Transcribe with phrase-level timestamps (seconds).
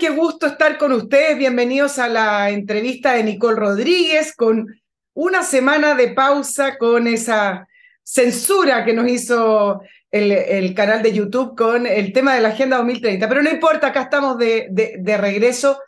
[0.00, 1.36] Qué gusto estar con ustedes.
[1.36, 4.66] Bienvenidos a la entrevista de Nicole Rodríguez con
[5.12, 7.68] una semana de pausa con esa
[8.02, 13.28] censura que nos hizo el, canal de YouTube con el tema de la Agenda 2030.
[13.28, 15.78] Pero no importa, acá estamos de, de, regreso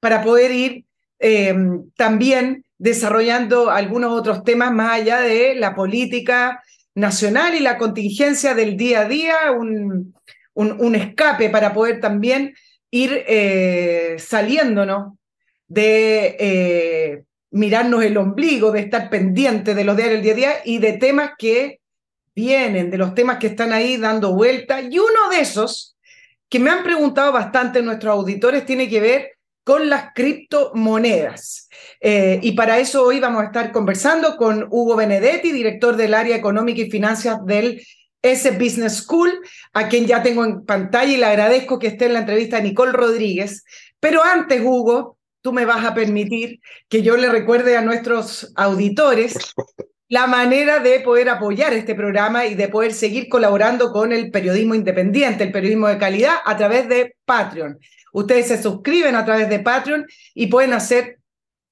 [0.00, 0.84] para poder ir
[1.18, 1.54] eh,
[1.96, 6.62] también desarrollando algunos otros temas más allá de la política
[6.94, 10.14] nacional y la contingencia del día a día, un,
[10.52, 12.52] un, escape para poder también
[12.92, 15.14] ir eh, saliéndonos
[15.66, 20.62] de eh, mirarnos el ombligo, de estar pendiente de los diarios del día a día
[20.64, 21.80] y de temas que
[22.34, 24.82] vienen, de los temas que están ahí dando vuelta.
[24.82, 25.96] Y uno de esos,
[26.48, 29.30] que me han preguntado bastante nuestros auditores, tiene que ver
[29.64, 31.70] con las criptomonedas.
[32.00, 36.36] Eh, y para eso hoy vamos a estar conversando con Hugo Benedetti, director del área
[36.36, 37.82] económica y finanzas del
[38.22, 39.32] ese Business School,
[39.72, 42.62] a quien ya tengo en pantalla y le agradezco que esté en la entrevista de
[42.62, 43.64] Nicole Rodríguez.
[44.00, 49.36] Pero antes, Hugo, tú me vas a permitir que yo le recuerde a nuestros auditores
[50.08, 54.74] la manera de poder apoyar este programa y de poder seguir colaborando con el periodismo
[54.74, 57.78] independiente, el periodismo de calidad, a través de Patreon.
[58.12, 61.18] Ustedes se suscriben a través de Patreon y pueden hacer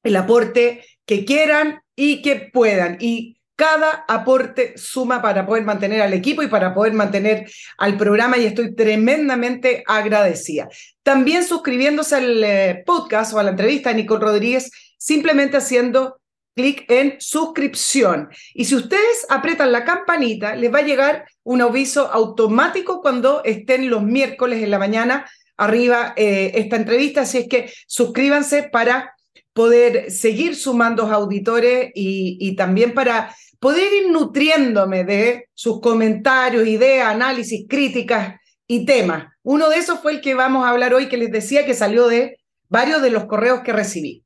[0.03, 2.97] el aporte que quieran y que puedan.
[2.99, 8.39] Y cada aporte suma para poder mantener al equipo y para poder mantener al programa
[8.39, 10.71] y estoy tremendamente agradecida.
[11.03, 16.23] También suscribiéndose al eh, podcast o a la entrevista de Nicole Rodríguez, simplemente haciendo
[16.57, 18.31] clic en suscripción.
[18.55, 23.91] Y si ustedes apretan la campanita, les va a llegar un aviso automático cuando estén
[23.91, 27.21] los miércoles en la mañana arriba eh, esta entrevista.
[27.21, 29.15] Así es que suscríbanse para
[29.53, 37.67] poder seguir sumando auditores y también para poder ir nutriéndome de sus comentarios, ideas, análisis,
[37.69, 39.29] críticas y temas.
[39.43, 42.09] Uno de esos fue el que vamos a hablar hoy, que les decía que salió
[42.09, 42.39] de
[42.69, 44.25] varios de los correos que recibí.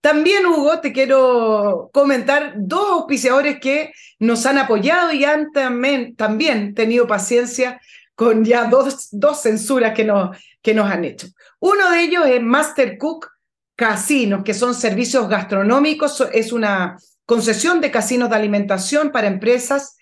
[0.00, 6.74] También, Hugo, te quiero comentar dos auspiciadores que nos han apoyado y han también, también
[6.74, 7.80] tenido paciencia
[8.14, 11.28] con ya dos, dos censuras que nos, que nos han hecho.
[11.60, 13.28] Uno de ellos es Master Cook
[13.76, 16.96] Casinos, que son servicios gastronómicos, es una
[17.32, 19.96] concesión de casinos de alimentación para empresas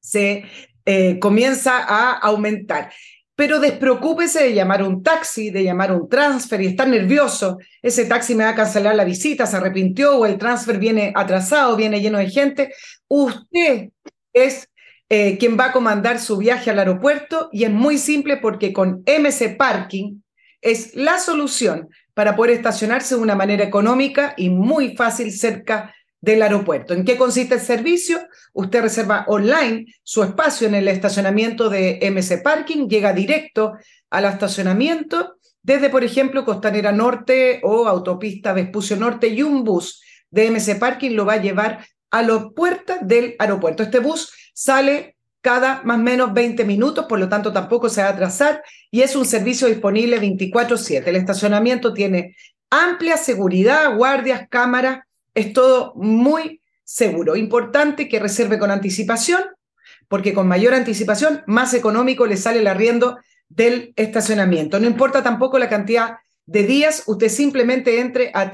[0.00, 0.44] se
[0.84, 2.92] eh, comienza a aumentar.
[3.36, 7.58] Pero despreocúpese de llamar un taxi, de llamar un transfer y estar nervioso.
[7.80, 11.76] Ese taxi me va a cancelar la visita, se arrepintió o el transfer viene atrasado,
[11.76, 12.72] viene lleno de gente.
[13.08, 13.90] Usted
[14.34, 14.68] es
[15.08, 19.02] eh, quien va a comandar su viaje al aeropuerto y es muy simple porque con
[19.06, 20.20] MC Parking
[20.60, 26.42] es la solución para poder estacionarse de una manera económica y muy fácil cerca del
[26.42, 26.94] aeropuerto.
[26.94, 28.18] ¿En qué consiste el servicio?
[28.54, 33.74] Usted reserva online su espacio en el estacionamiento de MC Parking, llega directo
[34.10, 40.50] al estacionamiento desde, por ejemplo, Costanera Norte o Autopista Vespucio Norte y un bus de
[40.50, 43.82] MC Parking lo va a llevar a las puertas del aeropuerto.
[43.82, 48.06] Este bus sale cada más o menos 20 minutos, por lo tanto tampoco se va
[48.06, 51.10] a atrasar y es un servicio disponible 24/7.
[51.10, 52.36] El estacionamiento tiene
[52.70, 55.00] amplia seguridad, guardias, cámaras,
[55.34, 57.34] es todo muy seguro.
[57.34, 59.42] Importante que reserve con anticipación,
[60.06, 63.18] porque con mayor anticipación, más económico le sale el arriendo
[63.48, 64.78] del estacionamiento.
[64.78, 68.52] No importa tampoco la cantidad de días, usted simplemente entre a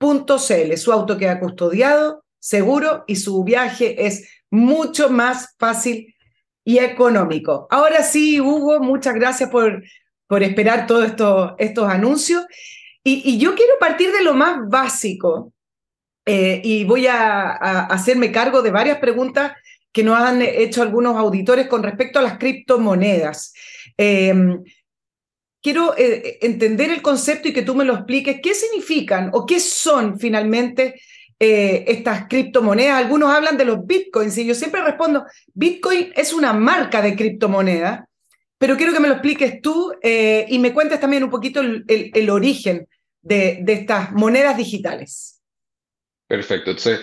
[0.00, 0.76] www.mcparking.cl.
[0.76, 6.14] Su auto queda custodiado, seguro y su viaje es mucho más fácil
[6.64, 7.66] y económico.
[7.70, 9.82] Ahora sí, Hugo, muchas gracias por,
[10.26, 12.44] por esperar todos esto, estos anuncios.
[13.02, 15.54] Y, y, yo quiero partir de lo más básico,
[16.26, 17.52] eh, y voy a,
[17.86, 19.52] hacerme cargo de varias preguntas
[19.90, 23.54] que nos han hecho algunos auditores con respecto a las criptomonedas.
[23.96, 24.62] Em,
[25.62, 28.40] quiero eh, entender el concepto y que tú me lo expliques.
[28.42, 31.00] ¿Qué significan o qué son finalmente
[31.38, 32.98] eh, estas criptomonedas?
[33.02, 35.24] Algunos hablan de los bitcoins y yo siempre respondo,
[35.54, 38.08] Bitcoin es una marca de criptomoneda,
[38.58, 42.86] pero quiero que me lo expliques tú y me cuentes también un poquito el, origen
[43.22, 45.40] de estas monedas digitales.
[46.26, 46.70] Perfecto.
[46.70, 47.00] Entonces,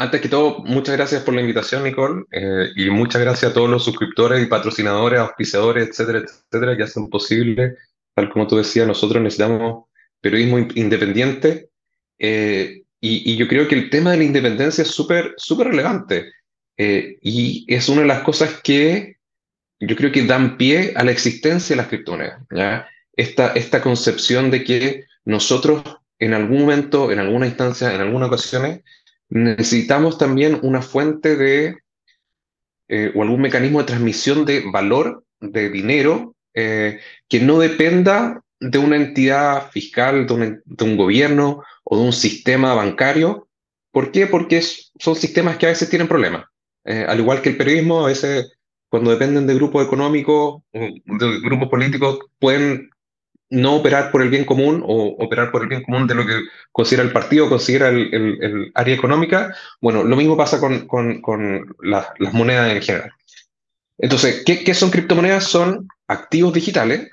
[0.00, 3.68] antes que todo, muchas gracias por la invitación, Nicole, eh, y muchas gracias a todos
[3.68, 7.74] los suscriptores y patrocinadores, auspiciadores, etcétera, etcétera, que hacen posible,
[8.18, 9.84] tal como tú decías, nosotros necesitamos
[10.20, 11.68] periodismo independiente,
[12.18, 16.32] eh, y, yo creo que el tema de la independencia es súper, súper relevante,
[16.76, 19.18] eh, y es una de las cosas que
[19.78, 22.88] yo creo que dan pie a la existencia de las criptomonedas, ¿ya?
[23.12, 25.84] Esta, esta concepción de que nosotros
[26.18, 28.80] en algún momento, en alguna instancia, en algunas ocasiones,
[29.28, 31.78] necesitamos también una fuente de,
[32.88, 38.78] eh, o algún mecanismo de transmisión de valor, de dinero, eh, que no dependa de
[38.78, 43.48] una entidad fiscal, de un, de un, gobierno o de un sistema bancario.
[43.92, 44.26] ¿Por qué?
[44.26, 46.44] Porque son sistemas que a veces tienen problemas.
[46.84, 48.52] Eh, al igual que el periodismo, a veces
[48.88, 52.90] cuando dependen de grupos económicos, de grupos políticos, pueden
[53.50, 56.40] no operar por el bien común o operar por el bien común de lo que
[56.72, 61.74] considera el partido, considera el, el, área económica, bueno, lo mismo pasa con, con, con
[61.82, 63.12] las monedas en general.
[63.98, 65.44] Entonces, ¿qué, ¿qué, son criptomonedas?
[65.44, 67.08] Son activos digitales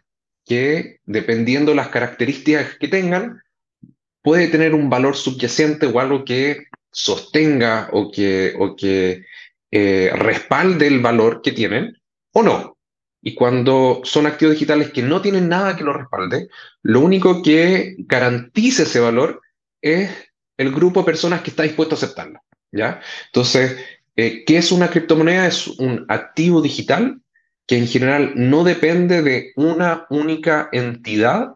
[0.45, 3.41] que, dependiendo de las características que tengan,
[4.21, 9.25] puede tener un valor subyacente o algo que sostenga o que, o que
[9.71, 11.97] eh, respalde el valor que tienen,
[12.31, 12.77] o no.
[13.21, 16.47] Y cuando son activos digitales que no tienen nada que lo respalde,
[16.83, 19.41] lo único que garantiza ese valor
[19.81, 20.11] es
[20.57, 22.39] el grupo de personas que está dispuesto a aceptarlo.
[22.71, 23.01] ¿ya?
[23.27, 23.77] Entonces,
[24.15, 25.47] eh, ¿qué es una criptomoneda?
[25.47, 27.19] Es un activo digital
[27.67, 31.55] que en general no depende de una única entidad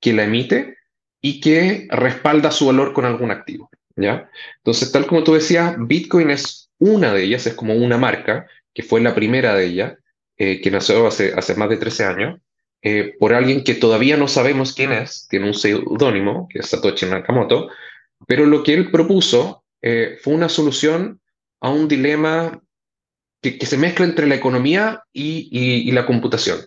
[0.00, 0.76] que la emite
[1.20, 3.70] y que respalda su valor con algún activo.
[3.96, 4.30] ¿ya?
[4.58, 8.82] Entonces, tal como tú decías, Bitcoin es una de ellas, es como una marca, que
[8.82, 9.94] fue la primera de ellas,
[10.38, 12.40] eh, que nació hace, más de 13 años,
[12.82, 17.04] eh, por alguien que todavía no sabemos quién es, tiene un seudónimo, que es Satoshi
[17.04, 17.68] Nakamoto,
[18.26, 21.20] pero lo que él propuso eh, fue una solución
[21.60, 22.62] a un dilema
[23.40, 26.60] que, se mezcla entre la economía y, la computación.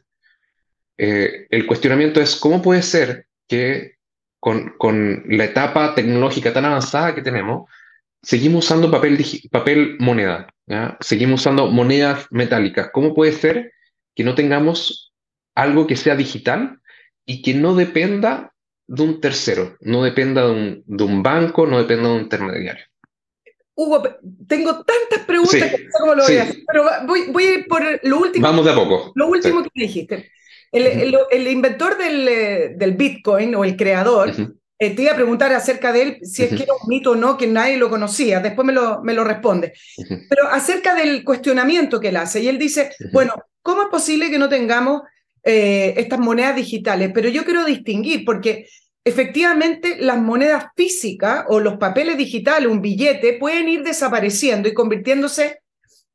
[0.98, 3.94] el cuestionamiento es cómo puede ser que
[4.40, 7.70] con, la etapa tecnológica tan avanzada que tenemos,
[8.22, 10.48] seguimos usando papel, papel moneda,
[11.00, 12.90] seguimos usando monedas metálicas.
[12.92, 13.72] ¿Cómo puede ser
[14.14, 15.14] que no tengamos
[15.56, 16.82] algo que sea digital
[17.26, 18.54] y que no dependa
[18.88, 22.86] de un tercero, no dependa de un banco, no dependa de un intermediario?
[23.76, 24.04] Hugo,
[24.48, 27.54] tengo tantas preguntas que no sé cómo lo voy a hacer, pero voy, voy, a
[27.54, 28.48] ir por lo último.
[28.48, 29.12] Vamos de a poco.
[29.16, 30.32] Lo último que dijiste.
[30.72, 34.34] El, el, el, inventor del, eh, del, Bitcoin o el creador
[34.80, 37.16] eh, te iba a preguntar acerca de él si es que era un mito o
[37.16, 39.74] no, que nadie lo conocía, después me lo, me lo responde.
[40.30, 44.40] Pero acerca del cuestionamiento que él hace, y él dice, bueno, ¿cómo es posible que
[44.40, 45.04] no tengamos
[45.44, 47.12] eh, estas monedas digitales?
[47.14, 48.68] Pero yo quiero distinguir, porque
[49.06, 55.60] efectivamente las monedas físicas o los papeles digitales, un billete, pueden ir desapareciendo y convirtiéndose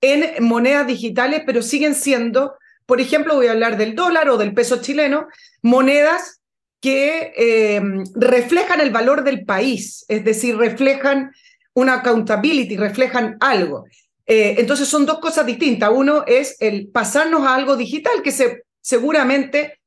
[0.01, 2.55] en monedas digitales, pero siguen siendo,
[2.87, 5.27] por ejemplo, voy a hablar del dólar o del peso chileno,
[5.63, 6.41] monedas
[6.81, 7.83] que eh,
[8.15, 11.33] reflejan el valor del país, es decir, reflejan
[11.75, 13.87] una accountability, reflejan algo.
[14.27, 15.91] Eh, entonces son dos cosas distintas.
[15.93, 19.81] Uno es el pasarnos a algo digital, que se, seguramente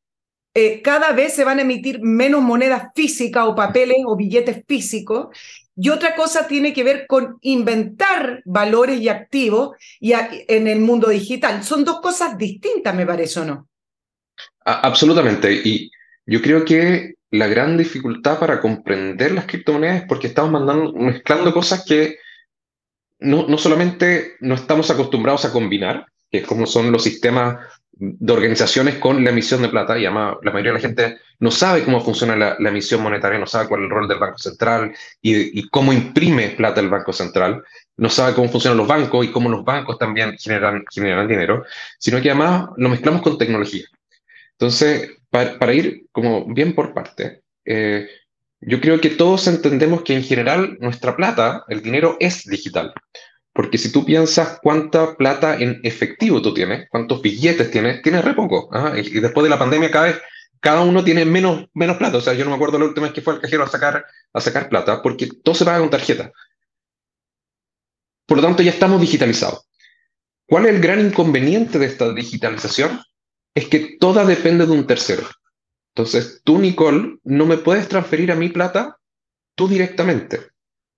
[0.54, 5.36] eh, cada vez se van a emitir menos monedas físicas o papeles o billetes físicos.
[5.76, 11.10] Y otra cosa tiene que ver con inventar valores y activos y en el mundo
[11.10, 11.64] digital.
[11.64, 13.68] Son dos cosas distintas, me parece, ¿o no?
[14.64, 15.52] absolutamente.
[15.64, 15.92] Y
[16.26, 21.86] yo creo que la gran dificultad para comprender las criptomonedas es porque estamos mezclando cosas
[21.86, 22.18] que
[23.20, 27.66] no, no solamente no estamos acostumbrados a combinar, que es como son los sistemas
[28.04, 31.52] de organizaciones con la emisión de plata, y además la mayoría de la gente no
[31.52, 34.92] sabe cómo funciona la, emisión monetaria, no sabe cuál es el rol del Banco Central
[35.22, 37.64] y, cómo imprime plata el Banco Central,
[37.98, 41.64] no sabe cómo funcionan los bancos y cómo los bancos también generan, generan dinero,
[42.00, 43.86] sino que además lo mezclamos con tecnología.
[44.54, 48.10] Entonces, para, ir como bien por parte, eh,
[48.62, 52.94] yo creo que todos entendemos que en general nuestra plata, el dinero es digital.
[53.54, 58.34] Porque si tú piensas cuánta plata en efectivo tú tienes, cuántos billetes tienes, tienes re
[58.34, 58.70] poco.
[58.72, 58.94] ¿ah?
[58.98, 60.22] Y, después de la pandemia cada vez,
[60.60, 62.18] cada uno tiene menos, menos plata.
[62.18, 64.06] O sea, yo no me acuerdo la última vez que fue al cajero a sacar,
[64.34, 66.32] a sacar plata, porque todo se paga con tarjeta.
[68.26, 69.68] por lo tanto ya estamos digitalizados.
[70.48, 73.02] ¿Cuál es el gran inconveniente de esta digitalización?
[73.54, 75.28] Es que toda depende de un tercero.
[75.94, 78.98] Entonces, tú, Nicole, no me puedes transferir a mi plata
[79.56, 80.52] tú directamente.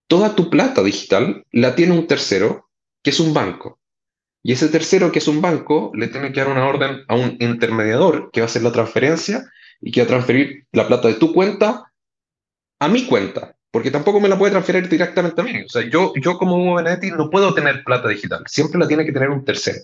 [0.07, 2.69] Toda tu plata digital la tiene un tercero,
[3.01, 3.79] que es un banco.
[4.43, 7.37] Y ese tercero, que es un banco, le tiene que dar una orden a un
[7.39, 11.13] intermediador que va a hacer la transferencia y que va a transferir la plata de
[11.15, 11.91] tu cuenta
[12.79, 15.63] a mi cuenta, porque tampoco me la puede transferir directamente a mí.
[15.63, 19.05] O sea, yo, yo como Hugo Benedetti no puedo tener plata digital, siempre la tiene
[19.05, 19.79] que tener un tercero.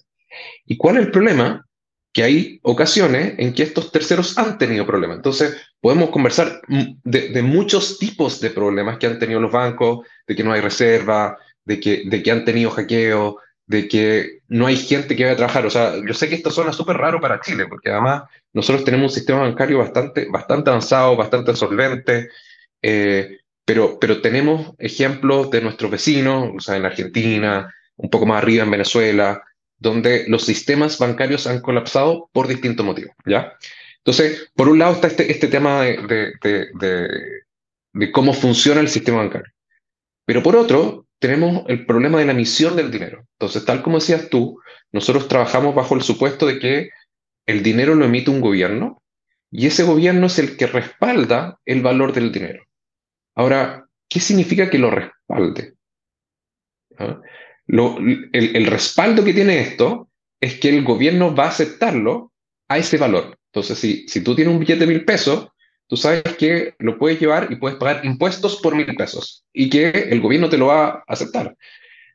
[0.65, 1.65] ¿Y cuál es el problema?
[2.11, 5.17] Que hay ocasiones en que estos terceros han tenido problemas.
[5.17, 10.43] Entonces, podemos conversar de, muchos tipos de problemas que han tenido los bancos, de que
[10.43, 13.37] no hay reserva, de que, de que han tenido hackeo,
[13.67, 15.65] de que no hay gente que vaya a trabajar.
[15.65, 19.11] O sea, yo sé que esto suena súper raro para Chile, porque además nosotros tenemos
[19.11, 22.29] un sistema bancario bastante, bastante avanzado, bastante solvente,
[22.81, 28.41] eh, pero, pero tenemos ejemplos de nuestros vecinos, o sea, en Argentina, un poco más
[28.41, 29.43] arriba en Venezuela,
[29.79, 33.53] donde los sistemas bancarios han colapsado por distintos motivos, ¿ya?
[33.97, 36.33] Entonces, por un lado está este, este tema de,
[38.11, 39.51] cómo funciona el sistema bancario.
[40.25, 43.25] Pero por otro, tenemos el problema de la emisión del dinero.
[43.33, 44.59] Entonces, tal como decías tú,
[44.91, 46.89] nosotros trabajamos bajo el supuesto de que
[47.45, 49.01] el dinero lo emite un gobierno
[49.51, 52.63] y ese gobierno es el que respalda el valor del dinero.
[53.35, 55.73] Ahora, ¿qué significa que lo respalde?
[56.97, 57.21] ¿Ah?
[57.69, 60.09] El, el respaldo que tiene esto
[60.41, 62.31] es que el gobierno va a aceptarlo
[62.67, 63.37] a ese valor.
[63.51, 65.49] Entonces, si, si tú tienes un billete de mil pesos,
[65.87, 69.89] tú sabes que lo puedes llevar y puedes pagar impuestos por mil pesos y que
[69.89, 71.55] el gobierno te lo va a aceptar.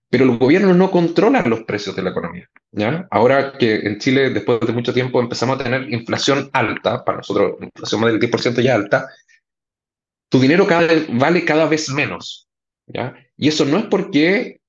[0.08, 2.49] Pero el gobierno no controla los precios de la economía.
[2.70, 3.08] ¿ya?
[3.11, 7.56] Ahora que en Chile, después de mucho tiempo, empezamos a tener inflación alta, para nosotros
[7.61, 9.08] inflación más del 10% ya alta,
[10.28, 12.49] tu dinero cada vale cada vez menos.
[12.87, 13.16] ¿ya?
[13.37, 14.61] Y eso no es porque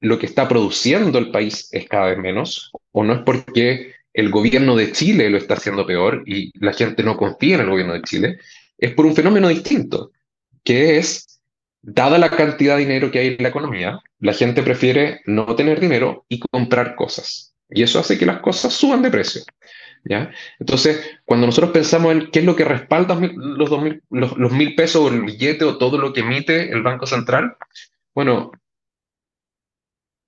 [0.00, 4.30] lo que está produciendo el país es cada vez menos, o no es porque el
[4.30, 7.94] gobierno de Chile lo está haciendo peor y la gente no confía en el gobierno
[7.94, 8.38] de Chile,
[8.78, 10.10] es por un fenómeno distinto,
[10.64, 11.40] que es,
[11.82, 15.80] dada la cantidad de dinero que hay en la economía, la gente prefiere no tener
[15.80, 17.54] dinero y comprar cosas.
[17.70, 19.42] Y eso hace que las cosas suban de precio.
[20.04, 20.30] ¿ya?
[20.58, 23.70] Entonces, cuando nosotros pensamos en qué es lo que respalda los,
[24.10, 27.56] los, los mil pesos o el billete o todo lo que emite el Banco Central,
[28.14, 28.50] bueno,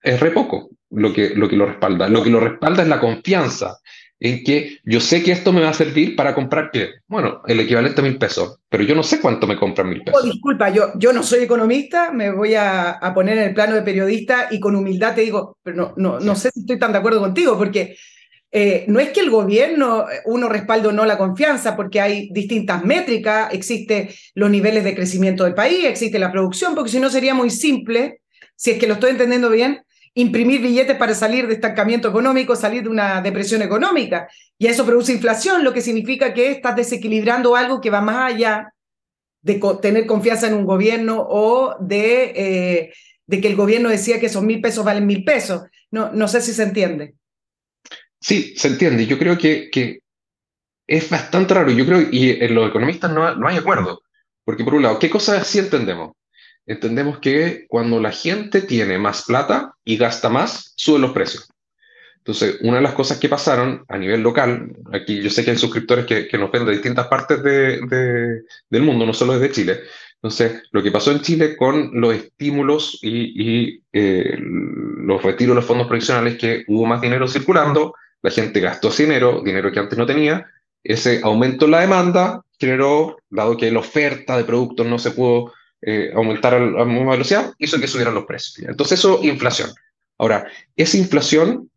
[0.03, 2.09] es re poco lo que, lo que lo respalda.
[2.09, 3.79] Lo que lo respalda es la confianza
[4.21, 6.91] en que yo sé que esto me va a servir para comprar qué.
[7.09, 10.21] Bueno, el equivalente a mil pesos, pero yo no sé cuánto me compran mil pesos.
[10.23, 13.75] Oh, disculpa, yo, yo no soy economista, me voy a, a, poner en el plano
[13.75, 16.93] de periodista y con humildad te digo, pero no, no, no sé si estoy tan
[16.93, 17.97] de acuerdo contigo, porque
[18.55, 22.85] eh, no es que el gobierno, uno respalde o no la confianza, porque hay distintas
[22.85, 27.35] métricas, existen los niveles de crecimiento del país, existe la producción, porque si no sería
[27.35, 28.21] muy simple,
[28.55, 29.83] si es que lo estoy entendiendo bien,
[30.15, 34.29] imprimir billetes para salir de estancamiento económico, salir de una depresión económica.
[34.59, 38.73] Y eso produce inflación, lo que significa que estás desequilibrando algo que va más allá
[39.43, 42.93] de tener confianza en un gobierno o de, eh,
[43.27, 45.63] de que el gobierno decía que esos mil pesos valen mil pesos.
[45.91, 47.15] No, no sé si se entiende.
[48.21, 49.07] Sí, se entiende.
[49.07, 50.01] Yo creo que, que
[50.87, 51.71] es bastante raro.
[51.73, 54.03] Yo creo, y en los economistas no, no hay acuerdo.
[54.45, 56.13] Porque por un lado, ¿qué cosas sí entendemos?
[56.67, 61.49] Entendemos que cuando la gente tiene más plata y gasta más, suben los precios.
[62.19, 65.59] Entonces, una de las cosas que pasaron a nivel local, aquí yo sé que hay
[65.59, 69.53] suscriptores que, que nos ven de distintas partes de, de, del mundo, no solo desde
[69.53, 69.81] Chile.
[70.23, 75.61] Entonces, lo que pasó en Chile con los estímulos y, y eh, los retiros de
[75.61, 79.81] los fondos provisionales, que hubo más dinero circulando, la gente gastó ese dinero, dinero que
[79.81, 80.47] antes no tenía,
[80.85, 85.53] ese aumento en la demanda generó, dado que la oferta de productos no se pudo
[85.85, 88.69] eh, aumentar a misma velocidad, hizo que subieran los precios.
[88.69, 89.71] Entonces eso, inflación.
[90.17, 90.47] Ahora,
[90.77, 91.71] esa inflación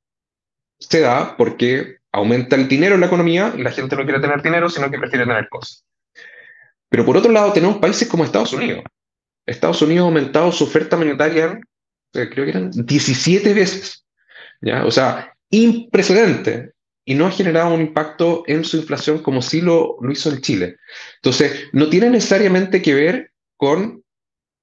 [0.80, 4.44] se da porque aumenta el dinero en la economía y la gente no quiere tener
[4.44, 5.84] dinero, sino que prefiere tener cosas.
[6.90, 8.84] Pero por otro lado, tenemos países como Estados Unidos.
[9.46, 11.60] Estados Unidos ha aumentado su oferta monetaria,
[12.12, 14.06] creo que eran 17 veces.
[14.62, 14.86] ¿ya?
[14.86, 16.74] O sea, imprecedente.
[17.08, 20.42] Y no ha generado un impacto en su inflación como sí lo, lo hizo en
[20.42, 20.78] Chile.
[21.18, 24.04] Entonces, no tiene necesariamente que ver con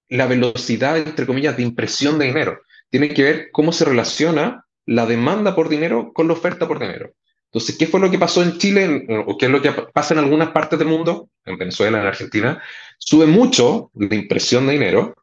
[0.09, 2.61] la velocidad, entre comillas, de impresión de dinero.
[2.91, 7.13] Tiene que ver cómo se relaciona la demanda por dinero con la oferta por dinero.
[7.53, 10.21] Entonces, ¿qué fue lo que pasó en Chile o qué es lo que pasa en
[10.21, 12.63] algunas partes del mundo, en Venezuela, en Argentina?
[12.97, 15.15] Sube mucho la impresión de dinero,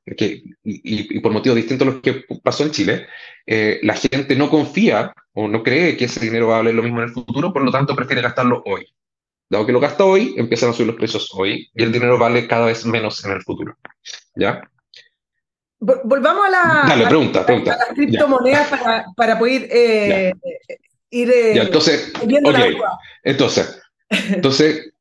[0.64, 3.08] y, por motivos distintos a los que pasó en Chile.
[3.48, 6.84] Eh, la gente no confía o no cree que ese dinero va a valer lo
[6.84, 8.86] mismo en el futuro, por lo tanto prefiere gastarlo hoy.
[9.50, 12.48] Dado que lo gasta hoy, empiezan a subir los precios hoy y el dinero vale
[12.48, 13.76] cada vez menos en el futuro.
[14.36, 14.62] ¿Ya?
[15.80, 17.78] volvamos a, la, Dale, pregunta, pregunta.
[17.78, 20.34] las criptomonedas para, para, poder eh,
[21.10, 22.12] ir eh, entonces,
[23.24, 24.92] entonces, entonces,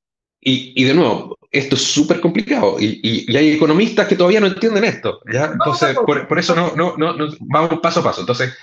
[0.40, 4.46] y, y, de nuevo, esto es súper complicado y, y, hay economistas que todavía no
[4.46, 5.46] entienden esto, ¿ya?
[5.46, 8.20] Entonces, por, por, eso no, no, no, no, vamos paso a paso.
[8.20, 8.56] Entonces,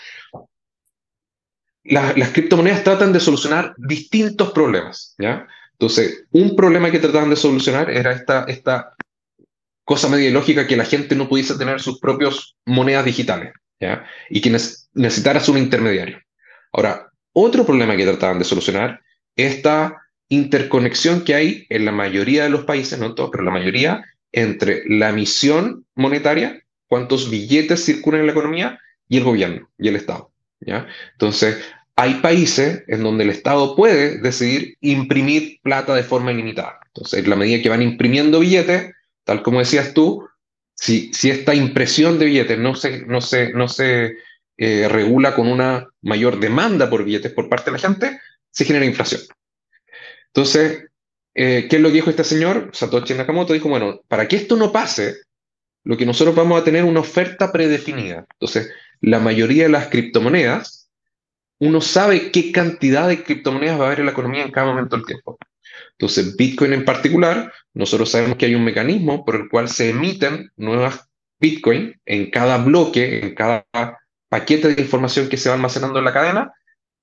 [1.83, 5.47] las criptomonedas tratan de solucionar distintos problemas, ¿ya?
[5.79, 8.95] Entonces, un problema que trataban de solucionar era esta, esta
[9.83, 14.05] cosa media lógica que la gente no pudiese tener sus propias monedas digitales, ¿ya?
[14.29, 14.49] Y que
[14.93, 16.19] necesitaras un intermediario.
[16.71, 19.01] Ahora, otro problema que trataban de solucionar
[19.35, 23.51] es esta interconexión que hay en la mayoría de los países, no todos, pero la
[23.51, 29.87] mayoría, entre la emisión monetaria, cuántos billetes circulan en la economía, y el gobierno y
[29.87, 30.31] el Estado.
[30.61, 30.87] ¿ya?
[31.11, 31.63] Entonces,
[31.95, 36.79] hay países en donde el Estado puede decidir imprimir plata de forma ilimitada.
[36.87, 38.91] Entonces, en la medida que van imprimiendo billetes,
[39.23, 40.27] tal como decías tú,
[40.75, 44.17] si, esta impresión de billetes no se, no se, no se
[44.57, 48.19] eh, regula con una mayor demanda por billetes por parte de la gente,
[48.51, 49.21] se genera inflación.
[50.27, 50.85] Entonces,
[51.33, 52.71] eh, ¿qué es lo que dijo este señor?
[52.73, 55.15] Satoshi Nakamoto dijo, bueno, para que esto no pase,
[55.83, 58.25] lo que nosotros vamos a tener una oferta predefinida.
[58.33, 58.69] Entonces,
[59.01, 60.84] la mayoría de las criptomonedas,
[61.59, 64.95] uno sabe qué cantidad de criptomonedas va a haber en la economía en cada momento
[64.95, 65.37] del tiempo.
[65.91, 70.51] Entonces, Bitcoin en particular, nosotros sabemos que hay un mecanismo por el cual se emiten
[70.57, 71.07] nuevas
[71.39, 73.65] Bitcoin en cada bloque, en cada
[74.29, 76.53] paquete de información que se va almacenando en la cadena,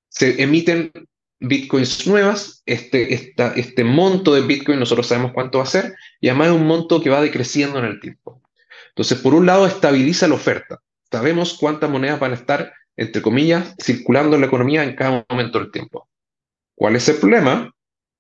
[0.09, 0.93] se emiten
[1.41, 6.49] Bitcoins nuevas, este, este monto de Bitcoin nosotros sabemos cuánto va a ser, y además
[6.49, 8.43] es un monto que va decreciendo en el tiempo.
[8.91, 10.81] Entonces, por un lado, estabiliza la oferta.
[11.11, 15.59] Sabemos cuántas monedas van a estar, entre comillas, circulando en la economía en cada momento
[15.59, 16.09] del tiempo.
[16.75, 17.73] ¿Cuál es el problema?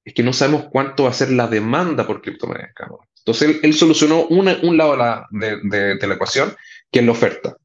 [0.05, 2.73] es que no sabemos cuánto va a ser la demanda por criptomonedas.
[3.19, 6.55] Entonces, él, solucionó un lado de la, de, la, ecuación,
[6.91, 7.57] que es la oferta.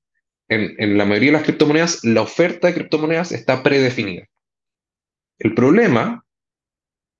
[0.47, 4.27] En, en, la mayoría de las criptomonedas, la oferta de criptomonedas está predefinida.
[5.39, 6.23] El problema,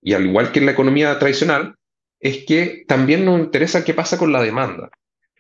[0.01, 1.75] y al igual que en la economía tradicional,
[2.19, 4.89] es que también nos interesa qué pasa con la demanda.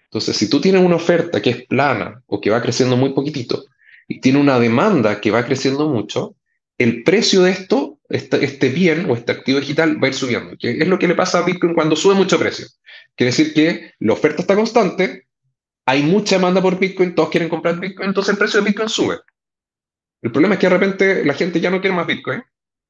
[0.05, 3.65] Entonces, si tú tienes una oferta que es plana o que va creciendo muy poquitito
[4.07, 6.35] y tiene una demanda que va creciendo mucho,
[6.77, 10.55] el precio de esto, este, este, bien o este activo digital va a ir subiendo,
[10.57, 12.67] que es lo que le pasa a Bitcoin cuando sube mucho precio.
[13.15, 15.27] Quiere decir que la oferta está constante,
[15.85, 19.19] hay mucha demanda por Bitcoin, todos quieren comprar Bitcoin, entonces el precio de Bitcoin sube.
[20.21, 22.43] El problema es que de repente la gente ya no quiere más Bitcoin.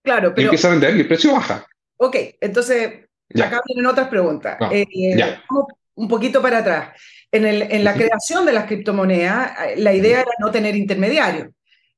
[0.03, 0.41] Claro, pero...
[0.41, 1.65] Y empieza a vender y el precio baja.
[1.97, 4.57] Ok, entonces acá vienen otras preguntas.
[4.71, 5.15] Eh,
[5.49, 6.99] vamos un poquito para atrás.
[7.37, 11.49] En, el, en la creación de las criptomonedas, eh, la idea era no tener intermediarios.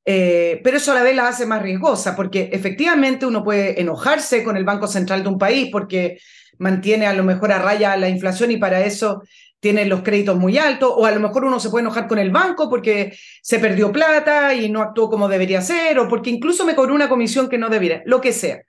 [0.06, 4.44] Eh, pero eso a la vez la hace más riesgosa, porque efectivamente uno puede enojarse
[4.44, 6.20] con el Banco Central de un país porque
[6.58, 9.22] mantiene a lo mejor a raya la inflación y para eso
[9.60, 12.32] tiene los créditos muy altos, o a lo mejor uno se puede enojar con el
[12.32, 16.76] banco porque se perdió plata y no actuó como debería ser, o porque incluso me
[16.76, 18.62] cobró una comisión que no debería, lo que sea.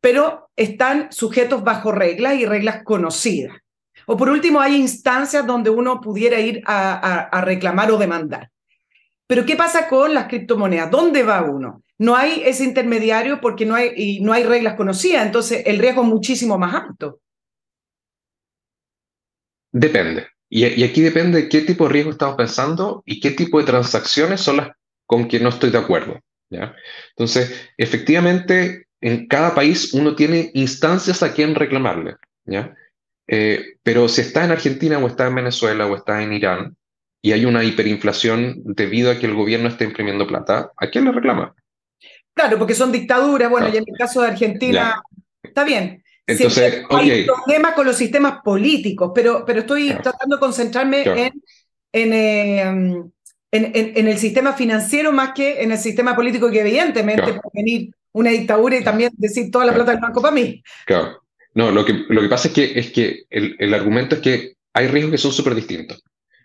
[0.00, 3.63] Pero están sujetos bajo reglas y reglas conocidas.
[4.06, 8.50] O por último, hay instancias donde uno pudiera ir a reclamar o demandar.
[9.26, 10.90] Pero ¿qué pasa con las criptomonedas?
[10.90, 11.82] ¿Dónde va uno?
[11.98, 16.08] No hay ese intermediario porque no hay, no hay reglas conocidas, entonces el riesgo es
[16.08, 17.20] muchísimo más alto.
[19.72, 20.28] Depende.
[20.48, 24.40] Y, aquí depende de qué tipo de riesgo estamos pensando y qué tipo de transacciones
[24.40, 24.70] son las
[25.06, 26.20] con que no estoy de acuerdo.
[26.50, 26.74] ¿ya?
[27.10, 32.16] Entonces, efectivamente, en cada país uno tiene instancias a quien reclamarle.
[32.44, 32.74] ¿ya?
[33.26, 36.76] Eh, pero si está en Argentina o está en Venezuela o está en Irán,
[37.22, 41.12] y hay una hiperinflación debido a que el gobierno está imprimiendo plata, ¿a quién le
[41.12, 41.54] reclama?
[42.34, 45.02] Claro, porque son dictaduras, bueno, y en el caso de Argentina,
[45.42, 46.02] está bien.
[46.26, 51.30] Entonces, hay problemas con los sistemas políticos, pero, pero estoy tratando de concentrarme
[51.92, 53.12] en, eh, en,
[53.52, 58.30] en, el sistema financiero más que en el sistema político, que evidentemente puede venir una
[58.30, 60.62] dictadura y también decir toda la plata del banco para mí.
[60.86, 61.23] Claro.
[61.54, 64.56] No, lo que, lo que pasa es que, es que el, el argumento es que
[64.72, 66.02] hay riesgos que son súper distintos.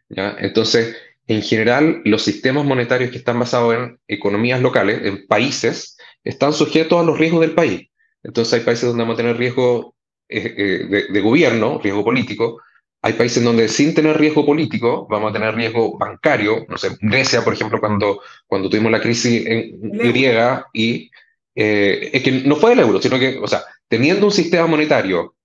[0.09, 0.95] Entonces,
[1.27, 6.99] en general, los sistemas monetarios que están basados en economías locales, en países, están sujetos
[6.99, 7.87] a los riesgos del país.
[8.23, 9.95] Entonces, hay países donde vamos a tener riesgo
[10.27, 12.61] eh, eh, de, gobierno, riesgo político.
[13.01, 16.65] Hay países donde sin tener riesgo político vamos a tener riesgo bancario.
[16.67, 21.09] No sé, Grecia, por ejemplo, cuando, cuando tuvimos la crisis en griega y
[21.55, 25.35] eh, es que no fue el euro, sino que, o sea, teniendo un sistema monetario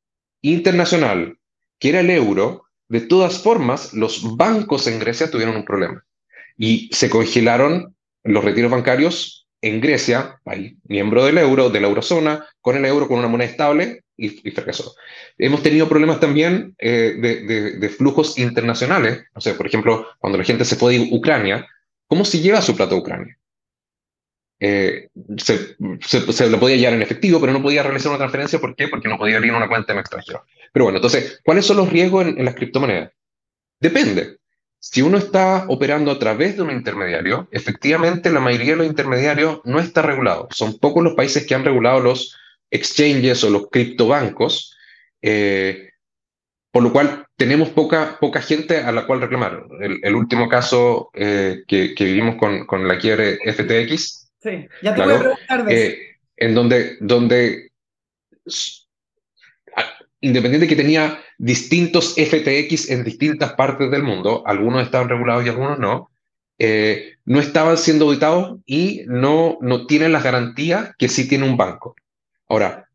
[0.43, 1.39] internacional
[1.79, 6.05] que era el euro, de todas formas, los bancos en Grecia tuvieron un problema
[6.57, 12.47] y se congelaron los retiros bancarios en Grecia, país miembro del euro, de la eurozona,
[12.61, 14.95] con el euro, con una moneda estable, y, fracasó.
[15.39, 17.17] Hemos tenido problemas también eh,
[17.81, 19.25] de, flujos internacionales.
[19.35, 21.67] O sea, por ejemplo, cuando la gente se fue de Ucrania,
[22.07, 23.37] ¿cómo se lleva su plata a Ucrania?
[24.61, 28.61] Eh, se, se, lo podía llevar en efectivo, pero no podía realizar una transferencia.
[28.61, 28.89] ¿Por qué?
[28.89, 30.45] Porque no podía abrir una cuenta en extranjero.
[30.73, 33.13] Pero bueno, entonces, ¿cuáles son los riesgos en, en las criptomonedas?
[33.81, 34.39] Depende.
[34.79, 39.61] Si uno está operando a través de un intermediario, efectivamente la mayoría de los intermediarios
[39.65, 40.47] no está regulado.
[40.51, 42.37] Son pocos los países que han regulado los
[42.71, 44.77] exchanges o los criptobancos,
[45.23, 45.91] eh,
[46.71, 49.65] por lo cual tenemos poca, poca gente a la cual reclamar.
[49.81, 54.24] El, último caso eh, que, vivimos con, con, la quiebre FTX.
[54.45, 55.99] Sí, ya te voy a preguntar de eh,
[56.37, 57.71] En donde, donde
[60.21, 65.79] independiente que tenía distintos FTX en distintas partes del mundo, algunos estaban regulados y algunos
[65.79, 66.11] no,
[66.59, 71.57] eh, no estaban siendo auditados y no, no tienen las garantías que sí tiene un
[71.57, 71.97] banco.
[72.47, 72.91] Ahora,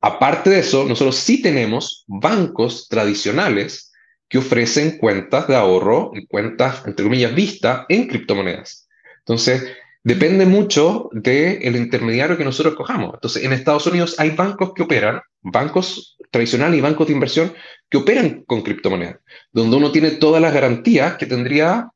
[0.00, 3.92] aparte de eso, nosotros sí tenemos bancos tradicionales
[4.28, 8.88] que ofrecen cuentas de ahorro y cuentas, entre comillas, vistas en criptomonedas.
[9.20, 13.14] Entonces, depende mucho del intermediario que nosotros cojamos.
[13.14, 17.52] Entonces, en Estados Unidos hay bancos que operan, bancos tradicionales y bancos de inversión
[17.88, 19.18] que operan con criptomonedas,
[19.52, 21.90] donde uno tiene todas las garantías que tendría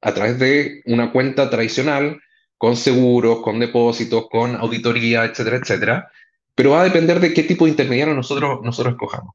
[0.00, 2.20] a través de una cuenta tradicional,
[2.56, 6.10] con seguros, con depósitos, con auditoría, etcétera, etcétera.
[6.54, 9.34] Pero va a depender de qué tipo de intermediario nosotros, nosotros escojamos.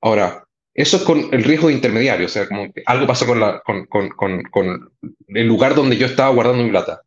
[0.00, 3.62] Ahora, eso es con el riesgo de intermediario, o sea, como algo pasó con, la,
[3.62, 4.90] con
[5.28, 7.02] el lugar donde yo estaba guardando mi plata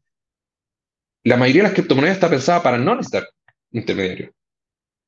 [1.23, 3.27] la mayoría de las criptomonedas está pensada para no necesitar
[3.71, 4.33] intermediario.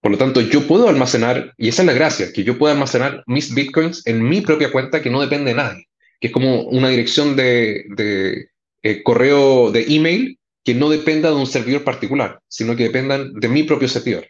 [0.01, 3.23] Por lo tanto, yo puedo almacenar, y esa es la gracia, que yo puedo almacenar
[3.25, 5.87] mis bitcoins en mi propia cuenta que no depende de nadie,
[6.19, 8.49] que es como una dirección de,
[8.83, 13.47] eh, correo de email que no dependa de un servidor particular, sino que dependan de
[13.47, 14.27] mi propio servidor.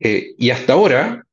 [0.00, 1.24] Eh, y hasta ahora,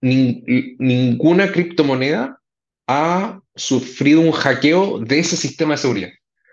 [0.00, 2.40] ninguna criptomoneda
[2.86, 6.10] ha sufrido un hackeo de ese sistema de seguridad.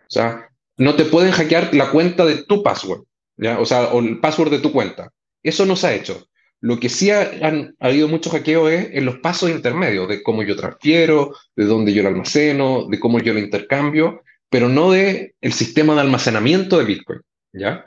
[0.08, 3.04] O sea, no te pueden hackear la cuenta de tu password,
[3.38, 3.60] ¿ya?
[3.60, 5.12] o sea, el password de tu cuenta.
[5.44, 6.28] Eso no se ha hecho.
[6.62, 10.24] Lo que sí ha, han, ha habido mucho hackeo es en los pasos intermedios, de
[10.24, 14.92] cómo yo transfiero, de dónde yo lo almaceno, de cómo yo lo intercambio, pero no
[14.92, 17.22] de el sistema de almacenamiento de Bitcoin,
[17.54, 17.84] ¿ya?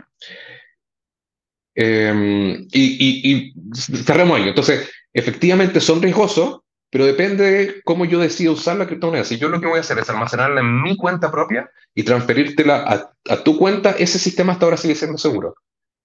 [1.74, 4.48] Em, y, y, y cerremos ahí.
[4.48, 9.24] Entonces, efectivamente son riesgosos, pero depende de cómo yo decido usar la criptomoneda.
[9.24, 13.12] Si yo lo que voy a hacer es almacenarla en mi cuenta propia y transferírtela
[13.28, 15.54] a, tu cuenta, ese sistema hasta ahora sigue siendo seguro.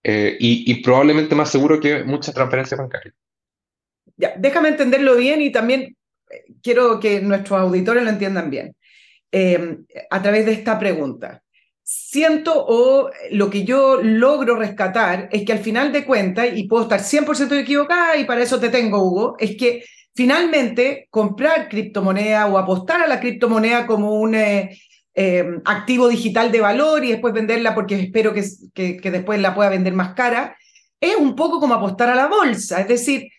[0.04, 3.16] Eh, y, probablemente más seguro que muchas transferencias bancarias.
[4.18, 5.96] Ya, déjame entenderlo bien y también
[6.30, 8.76] eh, quiero que nuestros auditores lo entiendan bien.
[9.32, 9.78] Eh,
[10.12, 11.42] a través de esta pregunta.
[11.82, 16.84] Siento o lo que yo logro rescatar es que al final de cuentas, y puedo
[16.84, 19.84] estar 100% equivocada y para eso te tengo, Hugo, es que
[20.16, 24.78] finalmente comprar criptomoneda o apostar a la criptomoneda como un eh,
[25.16, 29.94] eh, activo digital de valor y después venderla porque espero que, después la pueda vender
[29.94, 30.56] más cara,
[31.00, 32.80] es un poco como apostar a la bolsa.
[32.82, 33.30] Es decir,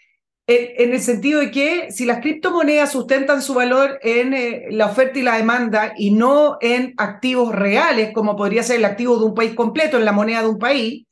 [0.47, 5.19] en, el sentido de que si las criptomonedas sustentan su valor en eh, la oferta
[5.19, 9.35] y la demanda y no en activos reales, como podría ser el activo de un
[9.35, 11.07] país completo, en la moneda de un país,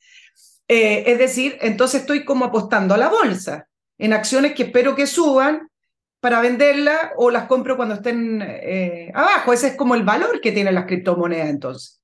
[0.65, 5.69] es decir, entonces estoy como apostando a la bolsa en acciones que espero que suban
[6.19, 9.51] para venderlas o las compro cuando estén eh, abajo.
[9.51, 12.01] Ese es como el valor que tienen las criptomonedas entonces.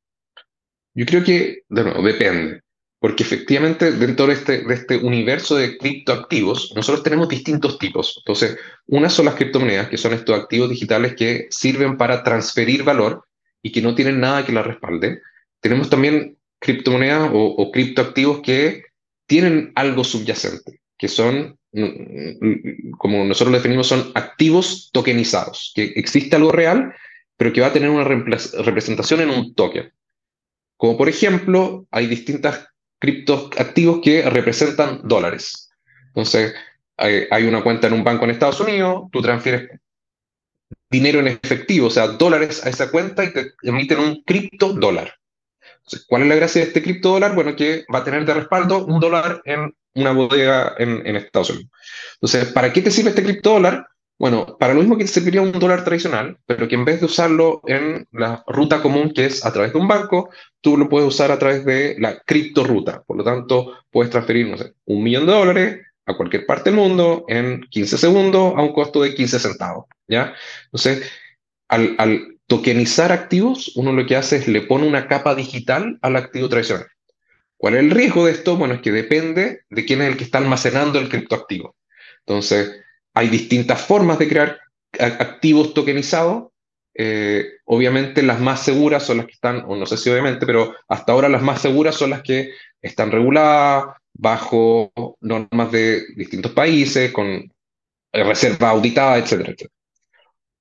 [0.93, 2.61] Yo creo que, depende.
[2.99, 8.15] Porque efectivamente dentro de este, de este universo de criptoactivos, nosotros tenemos distintos tipos.
[8.17, 13.23] Entonces, unas son las criptomonedas, que son estos activos digitales que sirven para transferir valor
[13.61, 15.21] y que no tienen nada que la respalde.
[15.61, 18.83] Tenemos también criptomonedas o, o criptoactivos que
[19.27, 21.58] tienen algo subyacente, que son
[22.97, 26.93] como nosotros lo definimos, son activos tokenizados, que existe algo real,
[27.37, 29.93] pero que va a tener una representación en un token.
[30.77, 32.67] Como por ejemplo, hay distintas
[32.99, 35.69] criptoactivos que representan dólares.
[36.07, 36.53] Entonces,
[36.97, 39.69] hay, una cuenta en un banco en Estados Unidos, tú transfieres
[40.89, 45.18] dinero en efectivo, o sea, dólares a esa cuenta y te emiten un cripto dólar.
[46.07, 47.35] ¿Cuál es la gracia de este cripto dólar?
[47.35, 51.51] Bueno, que va a tener de respaldo un dólar en una bodega en, en Estados
[51.51, 51.71] Unidos.
[52.15, 53.87] Entonces, ¿para qué te sirve este criptodólar?
[54.19, 57.05] Bueno, para lo mismo que te serviría un dólar tradicional, pero que en vez de
[57.05, 61.07] usarlo en la ruta común, que es a través de un banco, tú lo puedes
[61.07, 63.01] usar a través de la criptoruta.
[63.03, 66.79] Por lo tanto, puedes transferir, no sé, un millón de dólares a cualquier parte del
[66.79, 70.33] mundo en 15 segundos a un costo de 15 centavos, ¿ya?
[70.65, 71.09] Entonces,
[71.69, 76.15] al, al tokenizar activos, uno lo que hace es le pone una capa digital al
[76.15, 76.87] activo tradicional.
[77.57, 78.57] ¿Cuál es el riesgo de esto?
[78.57, 81.75] Bueno, es que depende de quién es el que está almacenando el criptoactivo.
[82.25, 82.81] Entonces,
[83.13, 84.59] hay distintas formas de crear
[84.97, 86.49] activos tokenizados.
[86.95, 90.75] Eh, obviamente las más seguras son las que están, o no sé si obviamente, pero
[90.87, 97.11] hasta ahora las más seguras son las que están reguladas bajo normas de distintos países,
[97.11, 97.51] con
[98.11, 99.69] reserva auditada, etcétera, etcétera.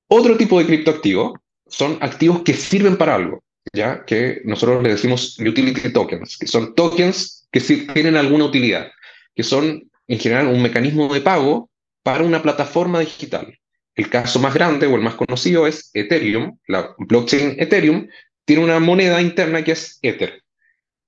[0.09, 1.33] Otro tipo de criptoactivos
[1.69, 4.05] son activos que sirven para algo, ¿ya?
[4.05, 8.91] Que nosotros le decimos utility tokens, que son tokens que tienen alguna utilidad,
[9.35, 11.71] que son en general un mecanismo de pago
[12.03, 13.59] para una plataforma digital.
[13.95, 16.57] El caso más grande o el más conocido es Ethereum.
[16.69, 18.09] La blockchain Ethereum
[18.45, 20.43] tiene una moneda interna que es Ether.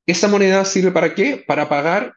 [0.07, 1.43] ¿Esa moneda sirve para qué?
[1.47, 2.15] Para pagar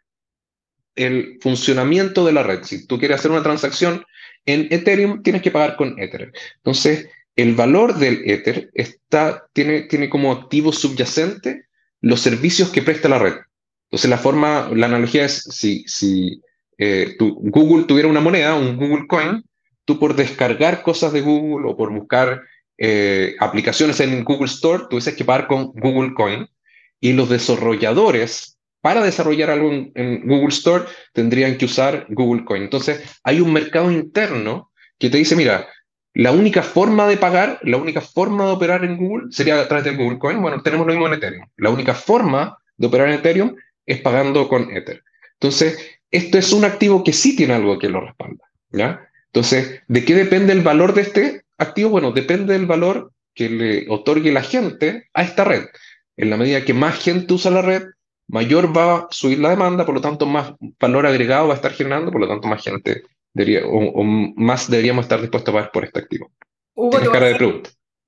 [0.96, 2.64] el funcionamiento de la red.
[2.64, 4.04] Si tú quieres hacer una transacción
[4.46, 6.32] en Ethereum, tienes que pagar con Ether.
[6.58, 11.66] Entonces, el valor del Ether está, tiene, tiene como activo subyacente
[12.02, 13.36] los servicios que presta la red.
[13.90, 16.42] Entonces, la forma, la analogía es si, si
[16.78, 19.44] eh, Google tuviera una moneda, un Google Coin,
[19.86, 22.42] tú por descargar cosas de Google o por buscar
[22.78, 26.48] eh, aplicaciones en Google Store, tuvieses que pagar con Google Coin.
[27.00, 32.64] Y los desarrolladores, para desarrollar algo en, Google Store, tendrían que usar Google Coin.
[32.64, 35.68] Entonces, hay un mercado interno que te dice, mira,
[36.14, 39.86] la única forma de pagar, la única forma de operar en Google sería a través
[39.86, 40.42] de Google Coin.
[40.42, 41.46] Bueno, tenemos lo mismo en Ethereum.
[41.58, 45.04] La única forma de operar en Ethereum es pagando con Ether.
[45.34, 45.78] Entonces,
[46.12, 48.44] esto es un activo que sí tiene algo que lo respalda.
[48.72, 49.10] ¿ya?
[49.28, 51.90] Entonces, ¿de qué depende el valor de este activo?
[51.90, 55.66] Bueno, depende del valor que le otorgue la gente a esta red.
[56.16, 57.84] En la medida que más gente usa la red,
[58.28, 61.74] mayor va a subir la demanda, por lo tanto, más valor agregado va a estar
[61.74, 65.86] generando, por lo tanto, más gente debería, o, más deberíamos estar dispuestos a pagar por
[65.86, 66.32] este activo.
[66.76, 67.64] Hugo, te, cara de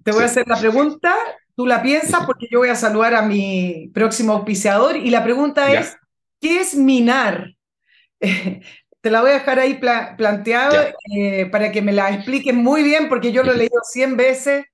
[0.05, 1.15] te voy a hacer la pregunta,
[1.55, 5.73] tú la piensas porque yo voy a saludar a mi próximo auspiciador y la pregunta
[5.73, 5.97] es,
[6.39, 7.55] ¿qué es minar?
[9.01, 9.79] te la voy a dejar ahí
[10.17, 14.15] planteada eh, para que me la expliquen muy bien, porque yo lo he leído 100
[14.15, 14.65] veces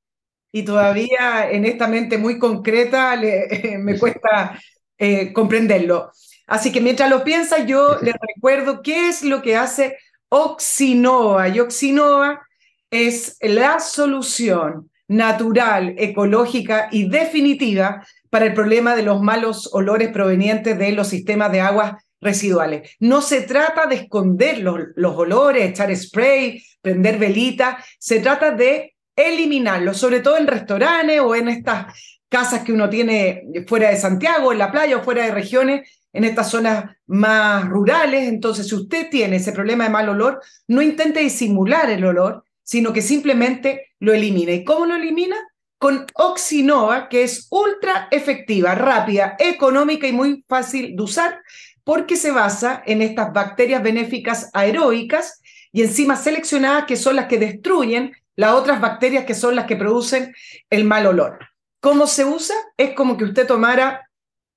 [0.52, 3.16] y todavía en esta mente muy concreta
[3.80, 4.60] me cuesta
[4.98, 6.12] eh, comprenderlo.
[6.46, 9.98] Así que mientras lo piensa, yo les recuerdo qué es lo que hace
[10.34, 11.50] Oxinova.
[11.50, 12.42] Y Oxinova
[12.90, 20.80] es la solución natural, ecológica y definitiva para el problema de los malos olores provenientes
[20.80, 22.92] de los sistemas de aguas residuales.
[23.00, 29.98] No se trata de esconder los, olores, echar spray, prender velita, se trata de eliminarlos,
[29.98, 31.94] sobre todo en restaurantes o en estas
[32.30, 36.24] casas que uno tiene fuera de Santiago, en la playa o fuera de regiones, en
[36.24, 38.28] estas zonas más rurales.
[38.28, 42.94] Entonces, si usted tiene ese problema de mal olor, no intente disimular el olor, sino
[42.94, 44.54] que simplemente lo elimine.
[44.54, 45.36] ¿Y cómo lo elimina?
[45.78, 51.42] Con Oxinova, que es ultra efectiva, rápida, económica y muy fácil de usar
[51.84, 57.40] porque se basa en estas bacterias benéficas aeróbicas y enzimas seleccionadas que son las que
[57.40, 60.34] destruyen las otras bacterias que son las que producen
[60.70, 61.40] el mal olor.
[61.80, 62.56] ¿Cómo se usa?
[62.78, 64.10] Es como que usted tomara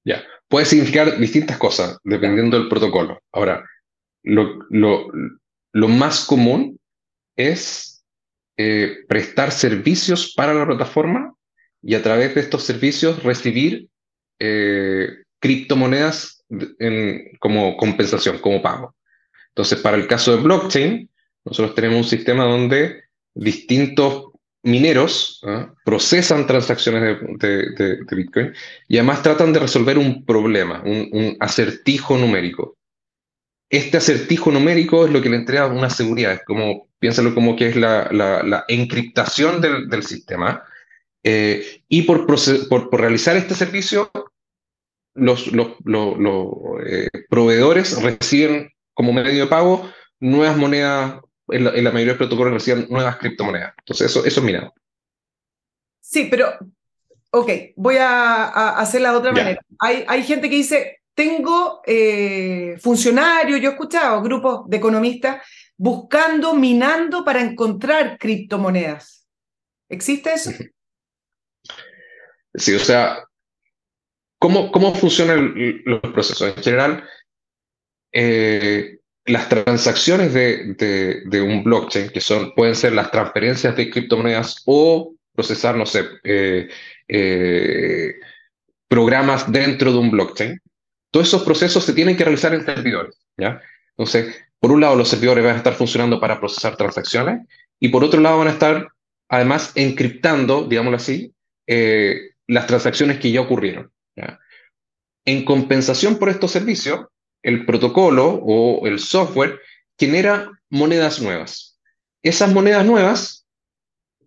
[0.05, 3.20] Ya, puede significar distintas cosas dependiendo del protocolo.
[3.33, 3.62] Ahora,
[4.22, 6.79] lo, lo, más común
[7.37, 7.91] es
[8.56, 11.34] eh, prestar servicios para la plataforma
[11.82, 13.88] y a través de estos servicios recibir
[14.38, 15.08] eh,
[15.40, 16.44] criptomonedas
[17.40, 18.94] como compensación, como pago.
[19.48, 21.10] Entonces, para el caso de blockchain,
[21.44, 25.72] nosotros tenemos un sistema donde distintos mineros ¿ah?
[25.84, 28.52] procesan transacciones de, Bitcoin
[28.88, 32.76] y además tratan de resolver un problema, un, acertijo numérico.
[33.72, 37.76] Este acertijo numérico es lo que le entrega una seguridad, como, piénsalo como que es
[37.76, 40.62] la, encriptación del, sistema.
[41.24, 44.11] Eh, y por, por, realizar este servicio,
[45.14, 45.68] los, los,
[46.87, 52.52] eh, proveedores reciben como medio de pago nuevas monedas en la, mayoría de los protocolos
[52.52, 53.72] reciben nuevas criptomonedas.
[53.78, 54.74] Entonces, eso, eso es minado.
[55.98, 56.58] Sí, pero,
[57.30, 59.61] ok, voy a, hacerla de otra manera.
[59.78, 65.46] Hay, hay gente que dice, tengo eh, funcionarios, yo he escuchado grupos de economistas
[65.77, 69.27] buscando, minando para encontrar criptomonedas.
[69.88, 70.51] ¿Existe eso?
[72.55, 73.25] Sí, o sea,
[74.38, 76.55] ¿cómo, cómo funcionan los procesos?
[76.57, 77.05] En general,
[78.12, 80.75] eh, las transacciones de,
[81.27, 86.05] de, un blockchain, que son, pueden ser las transferencias de criptomonedas o procesar, no sé,
[86.25, 88.14] eh,
[88.88, 90.61] programas dentro de un blockchain,
[91.12, 93.16] todos esos procesos se tienen que realizar en servidores.
[93.37, 93.61] ¿ya?
[93.90, 97.46] Entonces, por un lado, los servidores van a estar funcionando para procesar transacciones
[97.79, 98.88] y por otro lado van a estar,
[99.29, 101.35] además, encriptando, digámoslo así,
[101.66, 103.92] eh, las transacciones que ya ocurrieron.
[105.25, 107.07] En compensación por estos servicios,
[107.42, 109.61] el protocolo o el software
[109.98, 111.79] genera monedas nuevas.
[112.22, 113.46] Esas monedas nuevas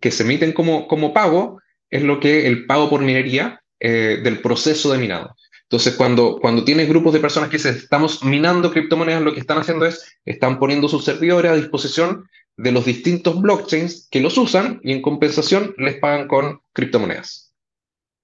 [0.00, 4.40] que se emiten como, como pago es lo que el pago por minería eh, del
[4.40, 5.36] proceso de minado.
[5.68, 9.84] Entonces, cuando, cuando tienes grupos de personas que estamos minando criptomonedas, lo que están haciendo
[9.84, 14.92] es, están poniendo sus servidores a disposición de los distintos blockchains que los usan y
[14.92, 17.52] en compensación les pagan con criptomonedas.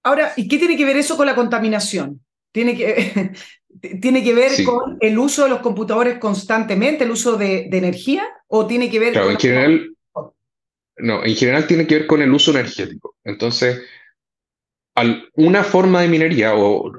[0.04, 2.20] Ahora, ¿y qué tiene que ver eso con la contaminación?
[2.52, 3.32] ¿Tiene que,
[4.00, 8.24] ¿tiene que ver con el uso de los computadores constantemente, el uso de, energía?
[8.46, 9.34] ¿O tiene que ver claro, con...
[9.34, 9.96] En general,
[10.98, 13.16] no, en general tiene que ver con el uso energético.
[13.24, 13.82] Entonces,
[15.34, 16.92] una forma de minería o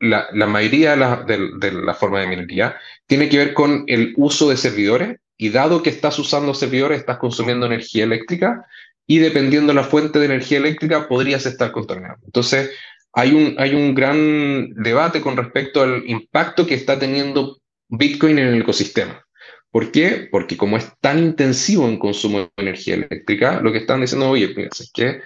[0.00, 5.18] la, mayoría de la, forma de minería tiene que ver con el uso de servidores
[5.36, 8.66] y dado que estás usando servidores estás consumiendo energía eléctrica
[9.06, 12.20] y dependiendo de la fuente de energía eléctrica podrías estar contaminando.
[12.24, 12.70] Entonces
[13.12, 18.48] hay un, hay un gran debate con respecto al impacto que está teniendo Bitcoin en
[18.48, 19.24] el ecosistema.
[19.70, 20.28] ¿Por qué?
[20.30, 24.54] Porque como es tan intensivo en consumo de energía eléctrica, lo que están diciendo, oye,
[24.56, 25.20] es que,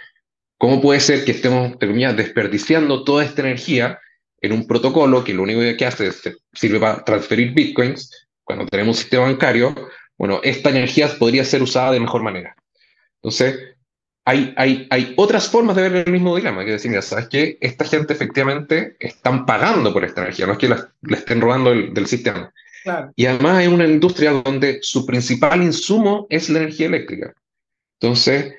[0.58, 4.00] ¿cómo puede ser que estemos, desperdiciando toda esta energía
[4.42, 8.96] en un protocolo que lo único que hace es sirve para transferir bitcoins, cuando tenemos
[8.96, 9.74] un sistema bancario,
[10.18, 12.54] bueno, esta energía podría ser usada de mejor manera.
[13.22, 13.76] Entonces,
[14.24, 17.56] hay, hay, hay otras formas de ver el mismo dilema, que decir, mira, ¿sabes qué?
[17.60, 22.06] Esta gente efectivamente están pagando por esta energía, no es que la, estén robando del
[22.06, 22.52] sistema.
[23.14, 27.32] Y además es una industria donde su principal insumo es la energía eléctrica.
[28.00, 28.54] Entonces,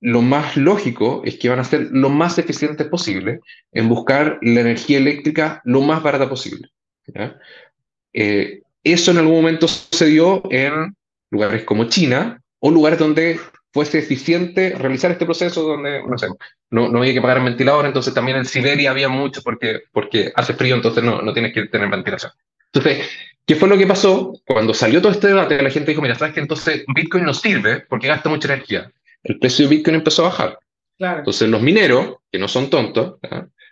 [0.00, 3.40] lo más lógico es que van a ser lo más eficientes posible
[3.72, 6.68] en buscar la energía eléctrica lo más barata posible.
[8.12, 10.94] Eh, eso en algún momento se dio en
[11.30, 13.40] lugares como China o lugares donde
[13.72, 16.28] fuese eficiente realizar este proceso, donde no, sé,
[16.70, 20.32] no, no había que pagar el ventilador, entonces también en Siberia había mucho porque, porque
[20.34, 22.32] hace frío, entonces no, no tienes que tener ventilación.
[22.72, 23.08] Entonces,
[23.46, 24.32] ¿qué fue lo que pasó?
[24.46, 27.80] Cuando salió todo este debate, la gente dijo, mira, ¿sabes que entonces Bitcoin no sirve
[27.80, 28.90] porque gasta mucha energía?
[29.22, 30.58] El precio de Bitcoin empezó a bajar.
[30.98, 33.18] Entonces los mineros, que no son tontos,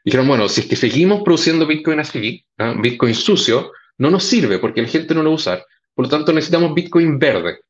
[0.04, 2.44] dijeron, bueno, si es que seguimos produciendo Bitcoin así,
[2.80, 5.66] Bitcoin sucio, no nos sirve porque la gente no lo va a usar.
[5.94, 7.60] Por lo tanto, necesitamos Bitcoin verde.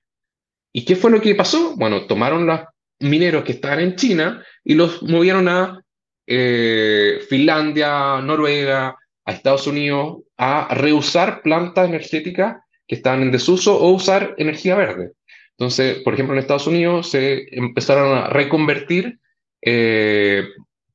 [0.73, 1.75] ¿Y qué fue lo que pasó?
[1.77, 2.61] Bueno, tomaron los
[3.01, 5.81] mineros que estaban en China y los movieron a
[6.27, 13.91] eh, Finlandia, Noruega, a Estados Unidos, a reusar plantas energéticas que estaban en desuso o
[13.91, 15.13] usar energía verde.
[15.59, 19.19] Entonces, por ejemplo, en Estados Unidos se empezaron a reconvertir
[19.63, 20.49] eh,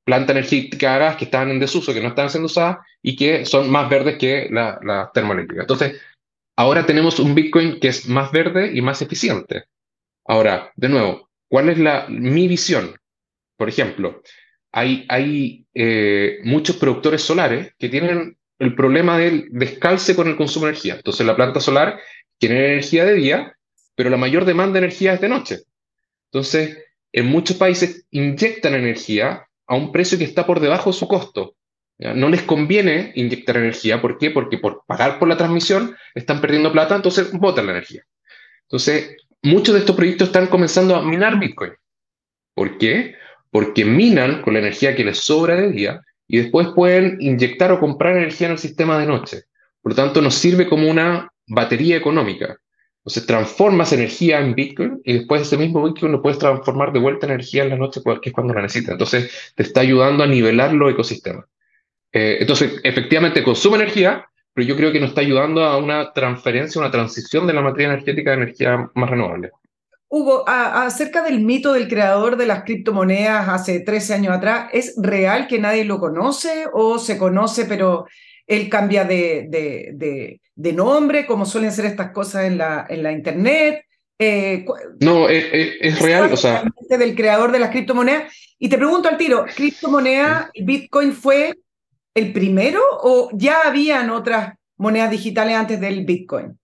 [0.03, 3.89] plantas energéticas que estaban en desuso, que no estaban siendo usadas y que son más
[3.89, 5.63] verdes que la, la termoeléctrica.
[5.63, 5.99] Entonces,
[6.55, 9.63] ahora tenemos un Bitcoin que es más verde y más eficiente.
[10.25, 12.95] Ahora, de nuevo, ¿cuál es la, mi visión?
[13.57, 14.21] Por ejemplo,
[14.71, 20.71] hay, eh, muchos productores solares que tienen el problema del descalce con el consumo de
[20.71, 20.95] energía.
[20.95, 21.99] Entonces, la planta solar
[22.37, 23.57] tiene energía de día
[24.01, 25.59] pero la mayor demanda de energía es de noche.
[26.31, 26.75] Entonces,
[27.11, 31.53] en muchos países inyectan energía a un precio que está por debajo de su costo.
[31.99, 34.01] No les conviene inyectar energía.
[34.01, 34.31] ¿Por qué?
[34.31, 38.01] Porque por pagar por la transmisión están perdiendo plata, entonces botan la energía.
[38.63, 41.73] Entonces, muchos de estos proyectos están comenzando a minar Bitcoin.
[42.55, 43.13] ¿Por qué?
[43.51, 47.79] Porque minan con la energía que les sobra de día y después pueden inyectar o
[47.79, 49.43] comprar energía en el sistema de noche.
[49.79, 52.57] Por lo tanto, nos sirve como una batería económica.
[53.01, 57.25] Entonces transformas energía en Bitcoin y después ese mismo Bitcoin lo puedes transformar de vuelta
[57.25, 58.91] en energía en la noche, que es cuando la necesitas.
[58.91, 61.45] Entonces te está ayudando a nivelar los ecosistemas.
[62.11, 66.79] Eh, entonces, efectivamente consume energía, pero yo creo que nos está ayudando a una transferencia,
[66.79, 69.49] una transición de la materia energética a energía más renovable.
[70.07, 75.47] Hugo, acerca del mito del creador de las criptomonedas hace 13 años atrás, ¿es real
[75.47, 78.05] que nadie lo conoce o se conoce pero
[78.47, 83.85] él cambia de, nombre, como suelen ser estas cosas en la, en la Internet.
[84.19, 84.65] Eh,
[84.99, 86.63] no, es, real, o sea...
[86.89, 88.33] Del creador de las criptomonedas.
[88.59, 91.55] Y te pregunto al tiro, ¿criptomoneda, Bitcoin fue
[92.13, 96.59] el primero o ya habían otras monedas digitales antes del Bitcoin?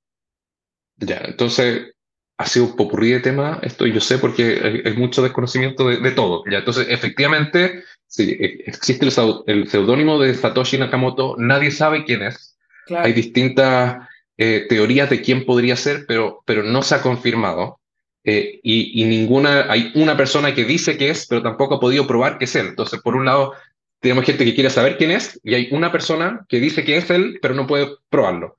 [0.97, 1.93] Ya, entonces
[2.37, 6.43] ha sido un popurrí de tema, esto yo sé porque hay, mucho desconocimiento de, todo.
[6.49, 12.57] Ya, entonces, efectivamente, sí, e, existe el, seudónimo de Satoshi Nakamoto, nadie sabe quién es.
[12.89, 17.79] Hay distintas eh, teorías de quién podría ser, pero, pero no se ha confirmado.
[18.23, 22.07] Eh, y, y, ninguna, hay una persona que dice que es, pero tampoco ha podido
[22.07, 22.67] probar que es él.
[22.67, 23.53] Entonces, por un lado,
[23.99, 27.09] tenemos gente que quiere saber quién es, y hay una persona que dice que es
[27.09, 28.57] él, pero no puede probarlo.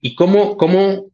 [0.00, 1.10] ¿Y cómo, cómo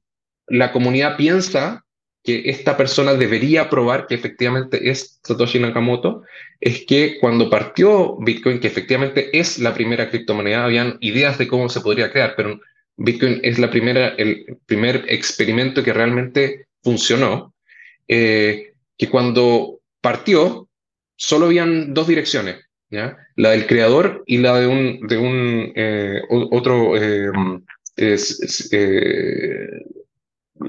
[0.47, 1.84] la comunidad piensa
[2.25, 6.23] que esta persona debería probar que efectivamente es Satoshi Nakamoto,
[6.59, 11.69] es que cuando partió Bitcoin, que efectivamente es la primera criptomoneda, habían ideas de cómo
[11.69, 12.59] se podría crear, pero
[12.97, 17.53] Bitcoin es la primera, el primer experimento que realmente funcionó,
[18.09, 20.69] eh, que cuando partió
[21.17, 22.57] solo habían dos direcciones,
[22.89, 23.19] ¿ya?
[23.37, 27.31] la del creador y la de un, de un eh, otro eh,
[27.97, 29.69] eh,